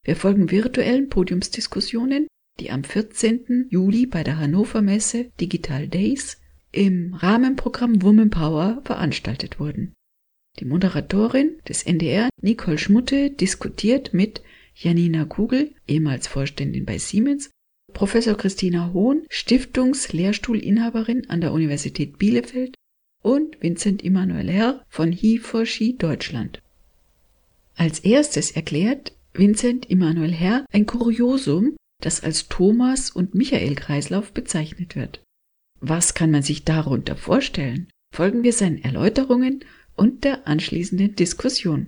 [0.04, 2.28] Wir folgen virtuellen Podiumsdiskussionen,
[2.60, 3.68] die am 14.
[3.70, 6.40] Juli bei der Hannover Messe Digital Days
[6.74, 9.94] im Rahmenprogramm Woman Power veranstaltet wurden.
[10.60, 14.44] Die Moderatorin des NDR, Nicole Schmutte, diskutiert mit
[14.76, 17.50] Janina Kugel, ehemals Vorständin bei Siemens,
[17.94, 22.76] Professor Christina Hohn, Stiftungslehrstuhlinhaberin an der Universität Bielefeld
[23.24, 26.62] und Vincent Immanuel Herr von He4She Deutschland.
[27.76, 35.24] Als erstes erklärt Vincent Immanuel Herr ein Kuriosum, das als Thomas- und Michael-Kreislauf bezeichnet wird.
[35.86, 37.90] Was kann man sich darunter vorstellen?
[38.16, 39.66] Folgen wir seinen Erläuterungen
[39.98, 41.88] und der anschließenden Diskussion.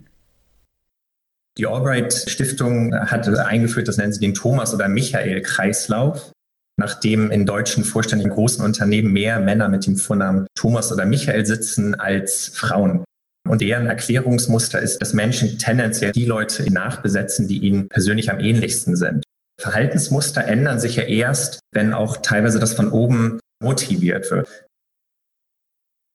[1.58, 6.34] Die Albright Stiftung hat eingeführt, das nennen sie den Thomas- oder Michael-Kreislauf,
[6.78, 11.96] nachdem in deutschen vorständigen großen Unternehmen mehr Männer mit dem Vornamen Thomas oder Michael sitzen
[11.96, 13.06] als Frauen.
[13.48, 18.98] Und deren Erklärungsmuster ist, dass Menschen tendenziell die Leute nachbesetzen, die ihnen persönlich am ähnlichsten
[18.98, 19.24] sind.
[19.58, 24.48] Verhaltensmuster ändern sich ja erst, wenn auch teilweise das von oben motiviert wird.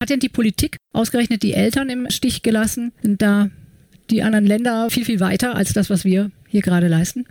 [0.02, 2.92] Hat denn die Politik ausgerechnet die Eltern im Stich gelassen?
[3.02, 3.50] Sind da
[4.10, 7.26] die anderen Länder viel, viel weiter als das, was wir hier gerade leisten?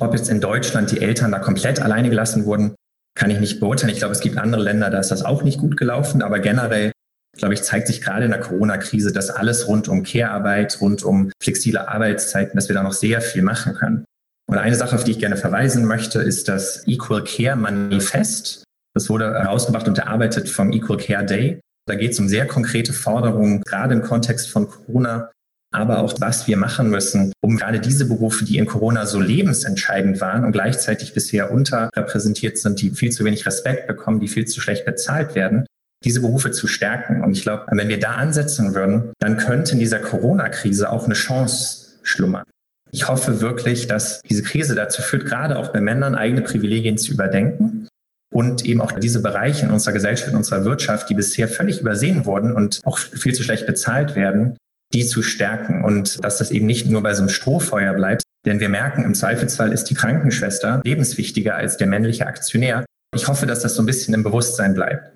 [0.00, 2.74] Ob jetzt in Deutschland die Eltern da komplett alleine gelassen wurden,
[3.14, 3.92] kann ich nicht beurteilen.
[3.92, 6.22] Ich glaube, es gibt andere Länder, da ist das auch nicht gut gelaufen.
[6.22, 6.92] Aber generell,
[7.36, 11.30] glaube ich, zeigt sich gerade in der Corona-Krise, dass alles rund um Care-Arbeit, rund um
[11.42, 14.04] flexible Arbeitszeiten, dass wir da noch sehr viel machen können.
[14.50, 18.64] Und eine Sache, auf die ich gerne verweisen möchte, ist das Equal Care Manifest.
[18.94, 21.60] Das wurde herausgebracht und erarbeitet vom Equal Care Day.
[21.86, 25.30] Da geht es um sehr konkrete Forderungen, gerade im Kontext von Corona,
[25.74, 30.20] aber auch was wir machen müssen, um gerade diese Berufe, die in Corona so lebensentscheidend
[30.20, 34.60] waren und gleichzeitig bisher unterrepräsentiert sind, die viel zu wenig Respekt bekommen, die viel zu
[34.60, 35.66] schlecht bezahlt werden,
[36.04, 37.24] diese Berufe zu stärken.
[37.24, 41.14] Und ich glaube, wenn wir da ansetzen würden, dann könnte in dieser Corona-Krise auch eine
[41.14, 42.44] Chance schlummern.
[42.90, 47.12] Ich hoffe wirklich, dass diese Krise dazu führt, gerade auch bei Männern eigene Privilegien zu
[47.12, 47.88] überdenken
[48.32, 52.24] und eben auch diese Bereiche in unserer Gesellschaft, in unserer Wirtschaft, die bisher völlig übersehen
[52.24, 54.56] wurden und auch viel zu schlecht bezahlt werden,
[54.92, 58.22] die zu stärken und dass das eben nicht nur bei so einem Strohfeuer bleibt.
[58.44, 62.84] Denn wir merken, im Zweifelsfall ist die Krankenschwester lebenswichtiger als der männliche Aktionär.
[63.14, 65.12] Ich hoffe, dass das so ein bisschen im Bewusstsein bleibt.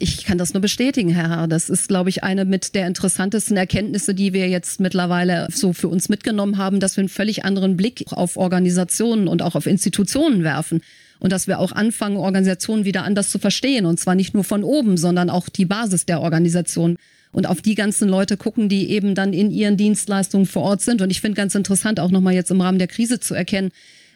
[0.00, 1.48] Ich kann das nur bestätigen, Herr Herr.
[1.48, 5.88] Das ist, glaube ich, eine mit der interessantesten Erkenntnisse, die wir jetzt mittlerweile so für
[5.88, 10.44] uns mitgenommen haben, dass wir einen völlig anderen Blick auf Organisationen und auch auf Institutionen
[10.44, 10.82] werfen
[11.20, 13.86] und dass wir auch anfangen, Organisationen wieder anders zu verstehen.
[13.86, 16.96] Und zwar nicht nur von oben, sondern auch die Basis der Organisation.
[17.30, 21.02] Und auf die ganzen Leute gucken, die eben dann in ihren Dienstleistungen vor Ort sind.
[21.02, 23.70] Und ich finde ganz interessant, auch nochmal jetzt im Rahmen der Krise zu erkennen,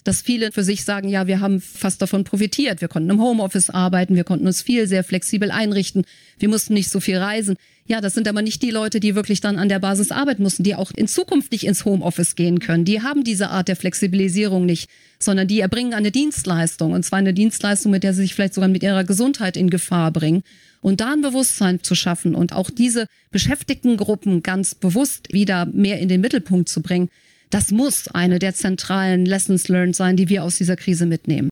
[0.05, 2.81] dass viele für sich sagen, ja, wir haben fast davon profitiert.
[2.81, 6.05] Wir konnten im Homeoffice arbeiten, wir konnten uns viel sehr flexibel einrichten,
[6.39, 7.57] wir mussten nicht so viel reisen.
[7.87, 10.63] Ja, das sind aber nicht die Leute, die wirklich dann an der Basis arbeiten mussten,
[10.63, 12.85] die auch in Zukunft nicht ins Homeoffice gehen können.
[12.85, 17.35] Die haben diese Art der Flexibilisierung nicht, sondern die erbringen eine Dienstleistung und zwar eine
[17.35, 20.43] Dienstleistung, mit der sie sich vielleicht sogar mit ihrer Gesundheit in Gefahr bringen.
[20.81, 25.99] Und da ein Bewusstsein zu schaffen und auch diese beschäftigten Gruppen ganz bewusst wieder mehr
[25.99, 27.09] in den Mittelpunkt zu bringen,
[27.51, 31.52] das muss eine der zentralen Lessons learned sein, die wir aus dieser Krise mitnehmen.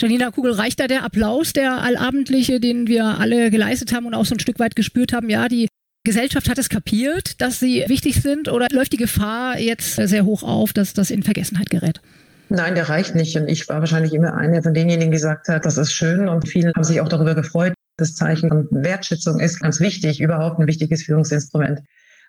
[0.00, 4.24] Janina Kugel, reicht da der Applaus, der allabendliche, den wir alle geleistet haben und auch
[4.24, 5.28] so ein Stück weit gespürt haben?
[5.28, 5.68] Ja, die
[6.04, 10.42] Gesellschaft hat es kapiert, dass sie wichtig sind oder läuft die Gefahr jetzt sehr hoch
[10.42, 12.00] auf, dass das in Vergessenheit gerät?
[12.48, 13.36] Nein, der reicht nicht.
[13.36, 16.48] Und ich war wahrscheinlich immer eine von denjenigen, die gesagt hat, das ist schön und
[16.48, 17.74] viele haben sich auch darüber gefreut.
[17.98, 21.80] Das Zeichen von Wertschätzung ist ganz wichtig, überhaupt ein wichtiges Führungsinstrument.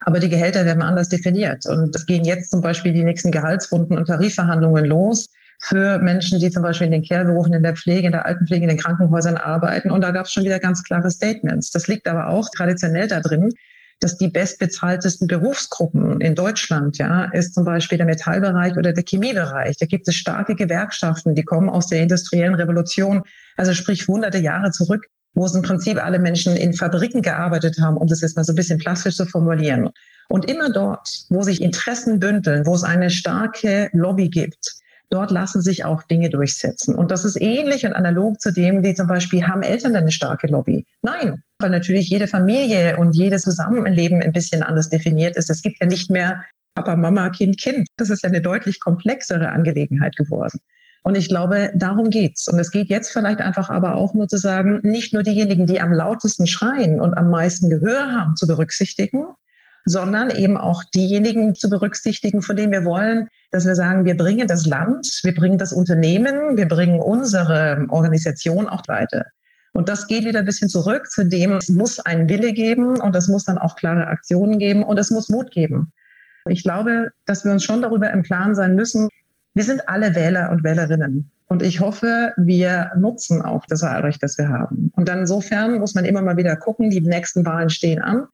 [0.01, 1.65] Aber die Gehälter werden anders definiert.
[1.65, 5.30] Und es gehen jetzt zum Beispiel die nächsten Gehaltsrunden und Tarifverhandlungen los
[5.62, 8.70] für Menschen, die zum Beispiel in den Kehrberufen, in der Pflege, in der Altenpflege, in
[8.70, 9.91] den Krankenhäusern arbeiten.
[9.91, 11.70] Und da gab es schon wieder ganz klare Statements.
[11.70, 13.51] Das liegt aber auch traditionell da drin,
[13.99, 19.78] dass die bestbezahltesten Berufsgruppen in Deutschland, ja, ist zum Beispiel der Metallbereich oder der Chemiebereich.
[19.78, 23.22] Da gibt es starke Gewerkschaften, die kommen aus der industriellen Revolution,
[23.55, 25.05] also sprich hunderte Jahre zurück,
[25.36, 28.53] wo es im Prinzip alle Menschen in Fabriken gearbeitet haben, um das jetzt mal so
[28.53, 29.89] ein bisschen plastisch zu formulieren.
[30.28, 34.80] Und immer dort, wo sich Interessen bündeln, wo es eine starke Lobby gibt,
[35.12, 36.95] dort lassen sich auch Dinge durchsetzen.
[36.95, 40.47] Und das ist ähnlich und analog zu dem, wie zum Beispiel, haben Eltern eine starke
[40.47, 40.86] Lobby?
[41.01, 45.49] Nein, weil natürlich jede Familie und jedes Zusammenleben ein bisschen anders definiert ist.
[45.49, 46.43] Es gibt ja nicht mehr
[46.74, 47.88] Papa, Mama, Kind, Kind.
[47.97, 50.59] Das ist ja eine deutlich komplexere Angelegenheit geworden.
[51.03, 52.47] Und ich glaube, darum geht's.
[52.47, 55.82] Und es geht jetzt vielleicht einfach aber auch nur zu sagen, nicht nur diejenigen, die
[55.82, 59.26] am lautesten schreien und am meisten Gehör haben, zu berücksichtigen,
[59.86, 64.47] sondern eben auch diejenigen zu berücksichtigen, von denen wir wollen, dass wir sagen, wir bringen
[64.47, 69.25] das Land, wir bringen das Unternehmen, wir bringen unsere Organisation auch weiter.
[69.73, 73.15] Und das geht wieder ein bisschen zurück zu dem, es muss einen Wille geben und
[73.15, 75.93] es muss dann auch klare Aktionen geben und es muss Mut geben.
[76.47, 79.07] Ich glaube, dass wir uns schon darüber im Klaren sein müssen,
[79.53, 81.32] wir sind alle Wähler und Wählerinnen.
[81.47, 84.91] Und ich hoffe, wir nutzen auch das Wahlrecht, das wir haben.
[84.95, 88.27] Und dann insofern muss man immer mal wieder gucken, die nächsten Wahlen stehen an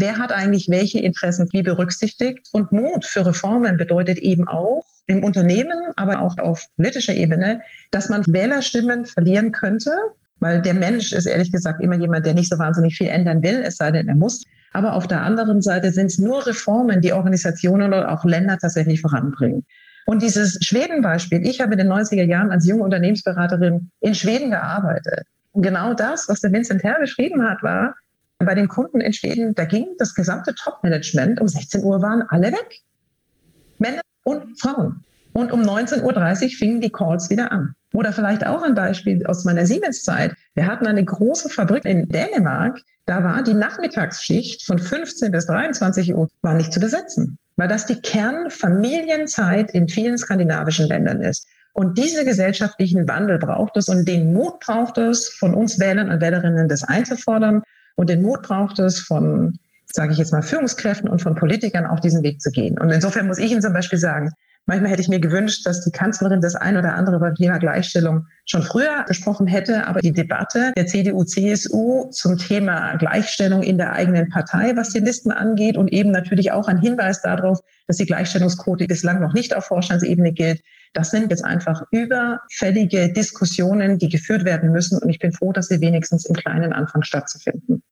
[0.00, 2.48] wer hat eigentlich welche Interessen wie berücksichtigt.
[2.52, 8.08] Und Mut für Reformen bedeutet eben auch im Unternehmen, aber auch auf politischer Ebene, dass
[8.08, 9.90] man Wählerstimmen verlieren könnte,
[10.38, 13.62] weil der Mensch ist ehrlich gesagt immer jemand, der nicht so wahnsinnig viel ändern will,
[13.64, 14.42] es sei denn, er muss.
[14.72, 19.00] Aber auf der anderen Seite sind es nur Reformen, die Organisationen oder auch Länder tatsächlich
[19.00, 19.66] voranbringen.
[20.06, 25.26] Und dieses Schweden-Beispiel, ich habe in den 90er Jahren als junge Unternehmensberaterin in Schweden gearbeitet.
[25.52, 27.94] Und genau das, was der Vincent Herr beschrieben hat, war,
[28.46, 32.52] bei den Kunden in Schweden, da ging das gesamte Top-Management, um 16 Uhr waren alle
[32.52, 32.80] weg.
[33.78, 35.04] Männer und Frauen.
[35.32, 36.02] Und um 19.30
[36.44, 37.74] Uhr fingen die Calls wieder an.
[37.92, 40.34] Oder vielleicht auch ein Beispiel aus meiner Siemens-Zeit.
[40.54, 42.80] Wir hatten eine große Fabrik in Dänemark.
[43.06, 47.86] Da war die Nachmittagsschicht von 15 bis 23 Uhr war nicht zu besetzen, weil das
[47.86, 51.46] die Kernfamilienzeit in vielen skandinavischen Ländern ist.
[51.72, 56.20] Und diese gesellschaftlichen Wandel braucht es und den Mut braucht es, von uns Wählern und
[56.20, 57.62] Wählerinnen das einzufordern
[58.00, 59.58] und den Mut braucht es von,
[59.92, 62.78] sage ich jetzt mal, Führungskräften und von Politikern auf diesen Weg zu gehen.
[62.78, 64.30] Und insofern muss ich Ihnen zum Beispiel sagen,
[64.66, 68.26] Manchmal hätte ich mir gewünscht, dass die Kanzlerin das ein oder andere beim Thema Gleichstellung
[68.44, 69.86] schon früher gesprochen hätte.
[69.88, 75.32] Aber die Debatte der CDU-CSU zum Thema Gleichstellung in der eigenen Partei, was die Listen
[75.32, 79.64] angeht und eben natürlich auch ein Hinweis darauf, dass die Gleichstellungsquote bislang noch nicht auf
[79.64, 80.60] Vorstandsebene gilt.
[80.92, 84.98] Das sind jetzt einfach überfällige Diskussionen, die geführt werden müssen.
[84.98, 87.82] Und ich bin froh, dass sie wenigstens im kleinen Anfang stattzufinden.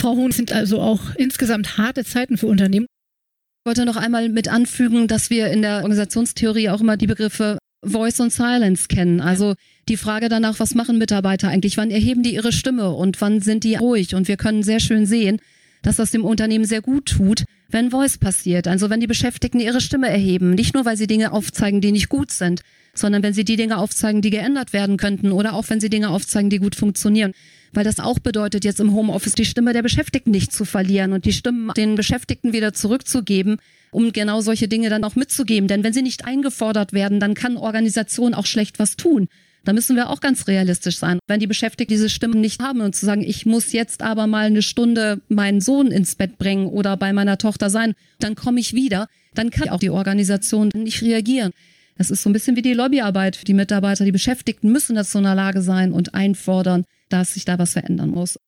[0.00, 2.86] Frau Hohn, sind also auch insgesamt harte Zeiten für Unternehmen.
[2.86, 7.58] Ich wollte noch einmal mit anfügen, dass wir in der Organisationstheorie auch immer die Begriffe
[7.84, 9.20] Voice und Silence kennen.
[9.20, 9.54] Also
[9.88, 11.76] die Frage danach, was machen Mitarbeiter eigentlich?
[11.76, 14.14] Wann erheben die ihre Stimme und wann sind die ruhig?
[14.14, 15.38] Und wir können sehr schön sehen,
[15.82, 18.68] dass das dem Unternehmen sehr gut tut, wenn Voice passiert.
[18.68, 20.50] Also wenn die Beschäftigten ihre Stimme erheben.
[20.50, 22.62] Nicht nur, weil sie Dinge aufzeigen, die nicht gut sind,
[22.94, 26.10] sondern wenn sie die Dinge aufzeigen, die geändert werden könnten oder auch wenn sie Dinge
[26.10, 27.32] aufzeigen, die gut funktionieren
[27.72, 31.24] weil das auch bedeutet, jetzt im Homeoffice die Stimme der Beschäftigten nicht zu verlieren und
[31.24, 33.58] die Stimmen den Beschäftigten wieder zurückzugeben,
[33.90, 35.68] um genau solche Dinge dann auch mitzugeben.
[35.68, 39.28] Denn wenn sie nicht eingefordert werden, dann kann Organisation auch schlecht was tun.
[39.64, 41.18] Da müssen wir auch ganz realistisch sein.
[41.26, 44.46] Wenn die Beschäftigten diese Stimmen nicht haben und zu sagen, ich muss jetzt aber mal
[44.46, 48.74] eine Stunde meinen Sohn ins Bett bringen oder bei meiner Tochter sein, dann komme ich
[48.74, 51.52] wieder, dann kann auch die Organisation nicht reagieren.
[51.96, 53.46] Das ist so ein bisschen wie die Lobbyarbeit.
[53.46, 57.58] Die Mitarbeiter, die Beschäftigten müssen dazu in der Lage sein und einfordern, dass sich da
[57.58, 58.38] was verändern muss.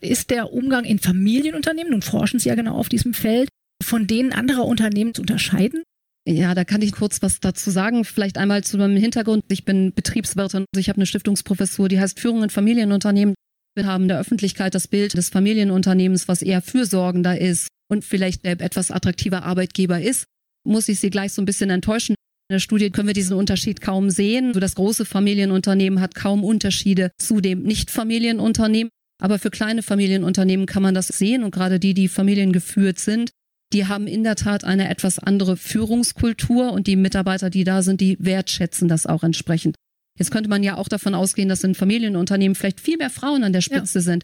[0.00, 3.48] Ist der Umgang in Familienunternehmen, nun forschen Sie ja genau auf diesem Feld,
[3.82, 5.82] von denen anderer Unternehmen zu unterscheiden?
[6.26, 8.04] Ja, da kann ich kurz was dazu sagen.
[8.04, 9.44] Vielleicht einmal zu meinem Hintergrund.
[9.48, 10.64] Ich bin Betriebswirtin.
[10.72, 13.34] Also ich habe eine Stiftungsprofessur, die heißt Führung in Familienunternehmen.
[13.76, 18.44] Wir haben in der Öffentlichkeit das Bild des Familienunternehmens, was eher fürsorgender ist und vielleicht
[18.44, 20.24] der etwas attraktiver Arbeitgeber ist.
[20.66, 22.14] Muss ich Sie gleich so ein bisschen enttäuschen.
[22.48, 24.54] In der Studie können wir diesen Unterschied kaum sehen.
[24.54, 28.90] So das große Familienunternehmen hat kaum Unterschiede zu dem Nicht-Familienunternehmen.
[29.20, 33.30] Aber für kleine Familienunternehmen kann man das sehen und gerade die, die familiengeführt sind,
[33.72, 38.00] die haben in der Tat eine etwas andere Führungskultur und die Mitarbeiter, die da sind,
[38.00, 39.76] die wertschätzen das auch entsprechend.
[40.18, 43.52] Jetzt könnte man ja auch davon ausgehen, dass in Familienunternehmen vielleicht viel mehr Frauen an
[43.52, 44.02] der Spitze ja.
[44.02, 44.22] sind.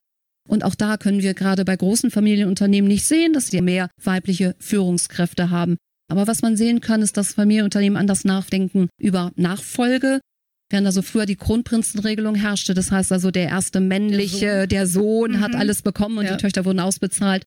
[0.49, 4.55] Und auch da können wir gerade bei großen Familienunternehmen nicht sehen, dass sie mehr weibliche
[4.59, 5.77] Führungskräfte haben.
[6.09, 10.21] Aber was man sehen kann, ist, dass Familienunternehmen anders nachdenken über Nachfolge.
[10.71, 14.87] Während also früher die Kronprinzenregelung herrschte, das heißt also der erste männliche, der Sohn, der
[14.87, 15.41] Sohn mhm.
[15.41, 16.37] hat alles bekommen und ja.
[16.37, 17.43] die Töchter wurden ausbezahlt,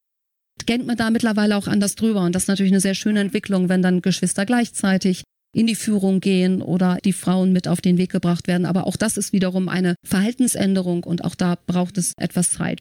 [0.68, 2.22] denkt man da mittlerweile auch anders drüber.
[2.22, 5.24] Und das ist natürlich eine sehr schöne Entwicklung, wenn dann Geschwister gleichzeitig
[5.56, 8.66] in die Führung gehen oder die Frauen mit auf den Weg gebracht werden.
[8.66, 12.80] Aber auch das ist wiederum eine Verhaltensänderung und auch da braucht es etwas Zeit.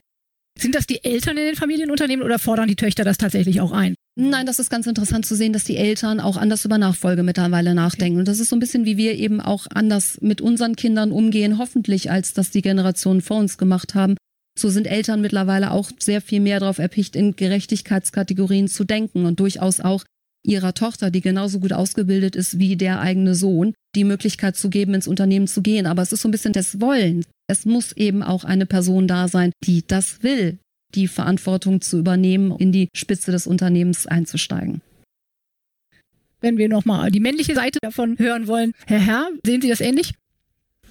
[0.57, 3.95] Sind das die Eltern in den Familienunternehmen oder fordern die Töchter das tatsächlich auch ein?
[4.15, 7.73] Nein, das ist ganz interessant zu sehen, dass die Eltern auch anders über Nachfolge mittlerweile
[7.73, 8.19] nachdenken.
[8.19, 11.57] Und das ist so ein bisschen, wie wir eben auch anders mit unseren Kindern umgehen,
[11.57, 14.15] hoffentlich, als das die Generationen vor uns gemacht haben.
[14.57, 19.39] So sind Eltern mittlerweile auch sehr viel mehr darauf erpicht, in Gerechtigkeitskategorien zu denken und
[19.39, 20.03] durchaus auch
[20.45, 24.93] ihrer Tochter, die genauso gut ausgebildet ist wie der eigene Sohn, die Möglichkeit zu geben,
[24.93, 25.87] ins Unternehmen zu gehen.
[25.87, 27.25] Aber es ist so ein bisschen das Wollen.
[27.47, 30.59] Es muss eben auch eine Person da sein, die das will,
[30.95, 34.81] die Verantwortung zu übernehmen, in die Spitze des Unternehmens einzusteigen.
[36.41, 40.13] Wenn wir nochmal die männliche Seite davon hören wollen, Herr Herr, sehen Sie das ähnlich?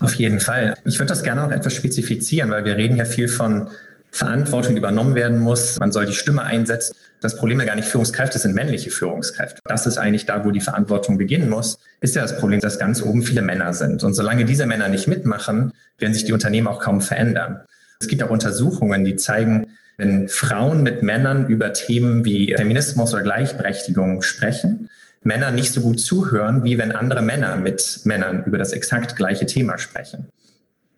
[0.03, 0.74] Auf jeden Fall.
[0.84, 3.68] Ich würde das gerne noch etwas spezifizieren, weil wir reden ja viel von
[4.11, 5.78] Verantwortung, die übernommen werden muss.
[5.78, 6.94] Man soll die Stimme einsetzen.
[7.20, 9.61] Das Problem ja gar nicht Führungskräfte sind männliche Führungskräfte.
[9.64, 11.78] Das ist eigentlich da, wo die Verantwortung beginnen muss.
[12.00, 14.03] Ist ja das Problem, dass ganz oben viele Männer sind.
[14.03, 17.61] Und solange diese Männer nicht mitmachen, werden sich die Unternehmen auch kaum verändern.
[18.00, 23.22] Es gibt auch Untersuchungen, die zeigen, wenn Frauen mit Männern über Themen wie Feminismus oder
[23.22, 24.90] Gleichberechtigung sprechen,
[25.24, 29.46] Männer nicht so gut zuhören, wie wenn andere Männer mit Männern über das exakt gleiche
[29.46, 30.28] Thema sprechen.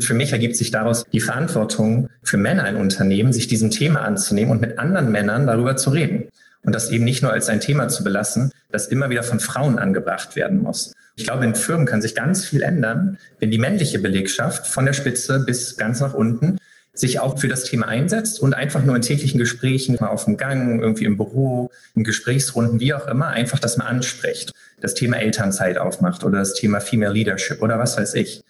[0.00, 4.50] Für mich ergibt sich daraus die Verantwortung für Männer in Unternehmen, sich diesem Thema anzunehmen
[4.50, 6.28] und mit anderen Männern darüber zu reden.
[6.62, 9.78] Und das eben nicht nur als ein Thema zu belassen, das immer wieder von Frauen
[9.78, 10.92] angebracht werden muss.
[11.16, 14.94] Ich glaube, in Firmen kann sich ganz viel ändern, wenn die männliche Belegschaft von der
[14.94, 16.58] Spitze bis ganz nach unten
[16.94, 20.36] sich auch für das Thema einsetzt und einfach nur in täglichen Gesprächen, mal auf dem
[20.36, 25.16] Gang, irgendwie im Büro, in Gesprächsrunden, wie auch immer, einfach das mal anspricht, das Thema
[25.16, 28.44] Elternzeit aufmacht oder das Thema Female Leadership oder was weiß ich.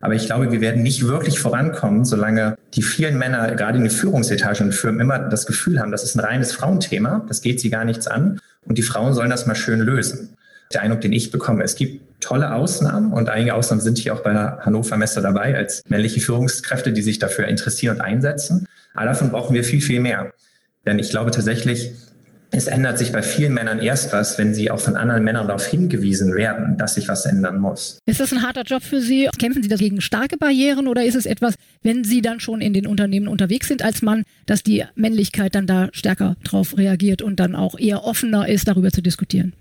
[0.00, 3.90] Aber ich glaube, wir werden nicht wirklich vorankommen, solange die vielen Männer, gerade in den
[3.90, 7.68] Führungsetagen in Firmen, immer das Gefühl haben, das ist ein reines Frauenthema, das geht sie
[7.68, 10.36] gar nichts an und die Frauen sollen das mal schön lösen.
[10.72, 14.22] Der Eindruck, den ich bekomme, es gibt tolle Ausnahmen und einige Ausnahmen sind hier auch
[14.22, 18.66] bei der Hannover Messe dabei als männliche Führungskräfte, die sich dafür interessieren und einsetzen.
[18.94, 20.32] Aber davon brauchen wir viel, viel mehr.
[20.86, 21.92] Denn ich glaube tatsächlich,
[22.50, 25.66] es ändert sich bei vielen Männern erst was, wenn sie auch von anderen Männern darauf
[25.66, 27.98] hingewiesen werden, dass sich was ändern muss.
[28.06, 29.28] Ist das ein harter Job für Sie?
[29.38, 32.86] Kämpfen Sie dagegen starke Barrieren oder ist es etwas, wenn Sie dann schon in den
[32.86, 37.54] Unternehmen unterwegs sind als Mann, dass die Männlichkeit dann da stärker drauf reagiert und dann
[37.54, 39.52] auch eher offener ist, darüber zu diskutieren?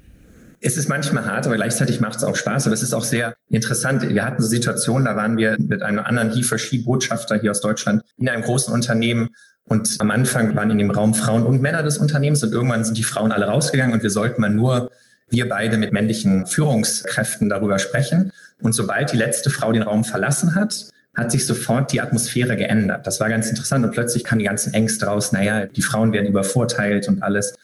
[0.60, 2.66] Es ist manchmal hart, aber gleichzeitig macht es auch Spaß.
[2.66, 4.08] Aber es ist auch sehr interessant.
[4.08, 8.28] Wir hatten so Situationen, da waren wir mit einem anderen Lieferski-Botschafter hier aus Deutschland in
[8.28, 9.30] einem großen Unternehmen.
[9.66, 12.98] Und am Anfang waren in dem Raum Frauen und Männer des Unternehmens und irgendwann sind
[12.98, 14.92] die Frauen alle rausgegangen und wir sollten mal nur
[15.30, 18.32] wir beide mit männlichen Führungskräften darüber sprechen.
[18.62, 23.06] Und sobald die letzte Frau den Raum verlassen hat, hat sich sofort die Atmosphäre geändert.
[23.06, 25.32] Das war ganz interessant und plötzlich kamen die ganzen Ängste raus.
[25.32, 27.56] Naja, die Frauen werden übervorteilt und alles.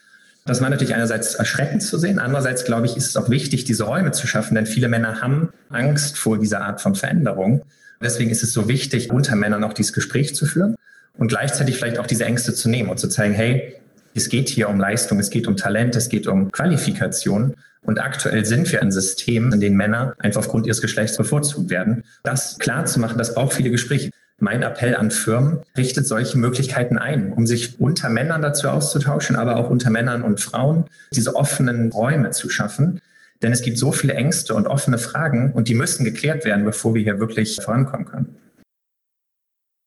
[0.45, 2.19] Das war natürlich einerseits erschreckend zu sehen.
[2.19, 5.49] Andererseits, glaube ich, ist es auch wichtig, diese Räume zu schaffen, denn viele Männer haben
[5.69, 7.63] Angst vor dieser Art von Veränderung.
[8.01, 10.75] Deswegen ist es so wichtig, unter Männern auch dieses Gespräch zu führen
[11.17, 13.75] und gleichzeitig vielleicht auch diese Ängste zu nehmen und zu zeigen, hey,
[14.15, 17.55] es geht hier um Leistung, es geht um Talent, es geht um Qualifikation.
[17.81, 22.03] Und aktuell sind wir ein System, in dem Männer einfach aufgrund ihres Geschlechts bevorzugt werden.
[22.23, 24.11] Das klar zu machen, das braucht viele Gespräche.
[24.43, 29.55] Mein Appell an Firmen, richtet solche Möglichkeiten ein, um sich unter Männern dazu auszutauschen, aber
[29.55, 30.83] auch unter Männern und Frauen
[31.13, 32.99] diese offenen Räume zu schaffen.
[33.41, 36.93] Denn es gibt so viele Ängste und offene Fragen und die müssen geklärt werden, bevor
[36.93, 38.35] wir hier wirklich vorankommen können.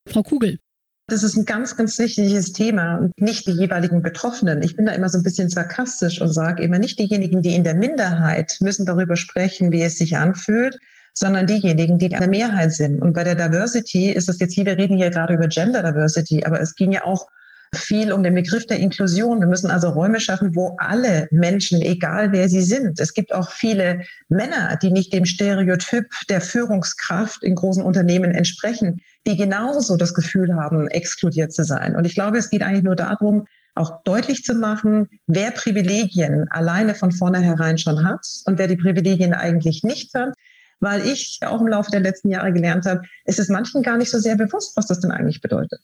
[0.09, 0.59] Frau Kugel,
[1.07, 4.63] das ist ein ganz, ganz wichtiges Thema und nicht die jeweiligen Betroffenen.
[4.63, 7.63] Ich bin da immer so ein bisschen sarkastisch und sage immer, nicht diejenigen, die in
[7.63, 10.79] der Minderheit müssen darüber sprechen, wie es sich anfühlt,
[11.19, 13.01] sondern diejenigen, die in der Mehrheit sind.
[13.01, 16.45] Und bei der Diversity ist es jetzt hier, wir reden hier gerade über Gender Diversity,
[16.45, 17.27] aber es ging ja auch
[17.75, 19.41] viel um den Begriff der Inklusion.
[19.41, 23.51] Wir müssen also Räume schaffen, wo alle Menschen, egal wer sie sind, es gibt auch
[23.51, 30.15] viele Männer, die nicht dem Stereotyp der Führungskraft in großen Unternehmen entsprechen, die genauso das
[30.15, 31.97] Gefühl haben, exkludiert zu sein.
[31.97, 36.95] Und ich glaube, es geht eigentlich nur darum, auch deutlich zu machen, wer Privilegien alleine
[36.95, 40.35] von vornherein schon hat und wer die Privilegien eigentlich nicht hat.
[40.81, 44.11] Weil ich auch im Laufe der letzten Jahre gelernt habe, es ist manchen gar nicht
[44.11, 45.81] so sehr bewusst, was das denn eigentlich bedeutet.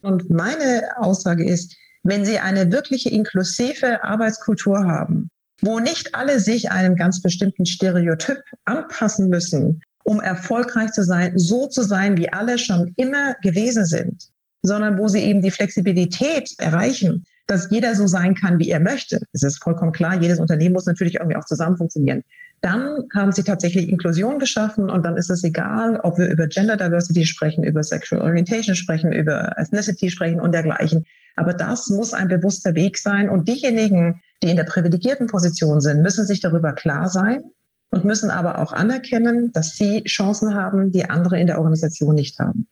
[0.00, 5.30] Und meine Aussage ist, wenn Sie eine wirkliche inklusive Arbeitskultur haben,
[5.60, 11.68] wo nicht alle sich einem ganz bestimmten Stereotyp anpassen müssen, um erfolgreich zu sein, so
[11.68, 14.28] zu sein, wie alle schon immer gewesen sind,
[14.62, 19.20] sondern wo sie eben die Flexibilität erreichen, dass jeder so sein kann, wie er möchte.
[19.32, 22.24] Es ist vollkommen klar, jedes Unternehmen muss natürlich irgendwie auch zusammen funktionieren.
[22.62, 26.76] Dann haben sie tatsächlich Inklusion geschaffen und dann ist es egal, ob wir über Gender
[26.76, 31.04] Diversity sprechen, über Sexual Orientation sprechen, über Ethnicity sprechen und dergleichen.
[31.34, 36.02] Aber das muss ein bewusster Weg sein und diejenigen, die in der privilegierten Position sind,
[36.02, 37.42] müssen sich darüber klar sein
[37.90, 42.38] und müssen aber auch anerkennen, dass sie Chancen haben, die andere in der Organisation nicht
[42.38, 42.68] haben.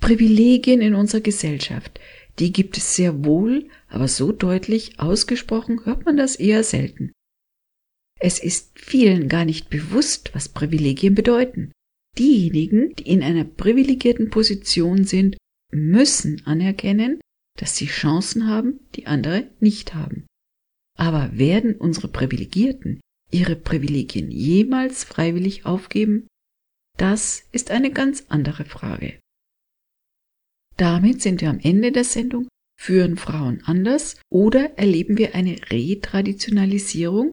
[0.00, 1.98] Privilegien in unserer Gesellschaft,
[2.38, 7.12] die gibt es sehr wohl, aber so deutlich ausgesprochen hört man das eher selten.
[8.20, 11.72] Es ist vielen gar nicht bewusst, was Privilegien bedeuten.
[12.18, 15.38] Diejenigen, die in einer privilegierten Position sind,
[15.72, 17.20] müssen anerkennen,
[17.58, 20.26] dass sie Chancen haben, die andere nicht haben.
[20.98, 23.00] Aber werden unsere Privilegierten
[23.30, 26.26] ihre Privilegien jemals freiwillig aufgeben?
[26.98, 29.18] Das ist eine ganz andere Frage.
[30.76, 32.48] Damit sind wir am Ende der Sendung.
[32.78, 37.30] Führen Frauen anders oder erleben wir eine Retraditionalisierung,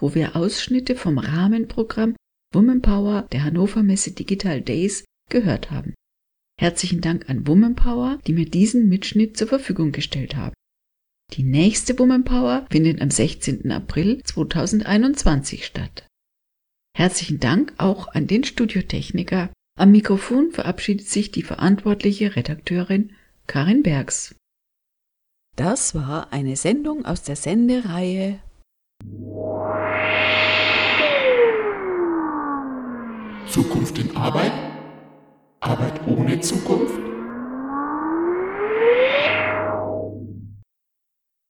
[0.00, 2.16] wo wir Ausschnitte vom Rahmenprogramm
[2.52, 5.94] Woman Power der Hannover Messe Digital Days gehört haben.
[6.58, 10.54] Herzlichen Dank an Woman Power, die mir diesen Mitschnitt zur Verfügung gestellt haben.
[11.34, 13.70] Die nächste Woman Power findet am 16.
[13.70, 16.06] April 2021 statt.
[16.96, 23.12] Herzlichen Dank auch an den Studiotechniker am Mikrofon verabschiedet sich die verantwortliche Redakteurin
[23.46, 24.34] Karin Bergs.
[25.56, 28.40] Das war eine Sendung aus der Sendereihe
[33.46, 34.52] Zukunft in Arbeit?
[35.60, 36.94] Arbeit ohne Zukunft?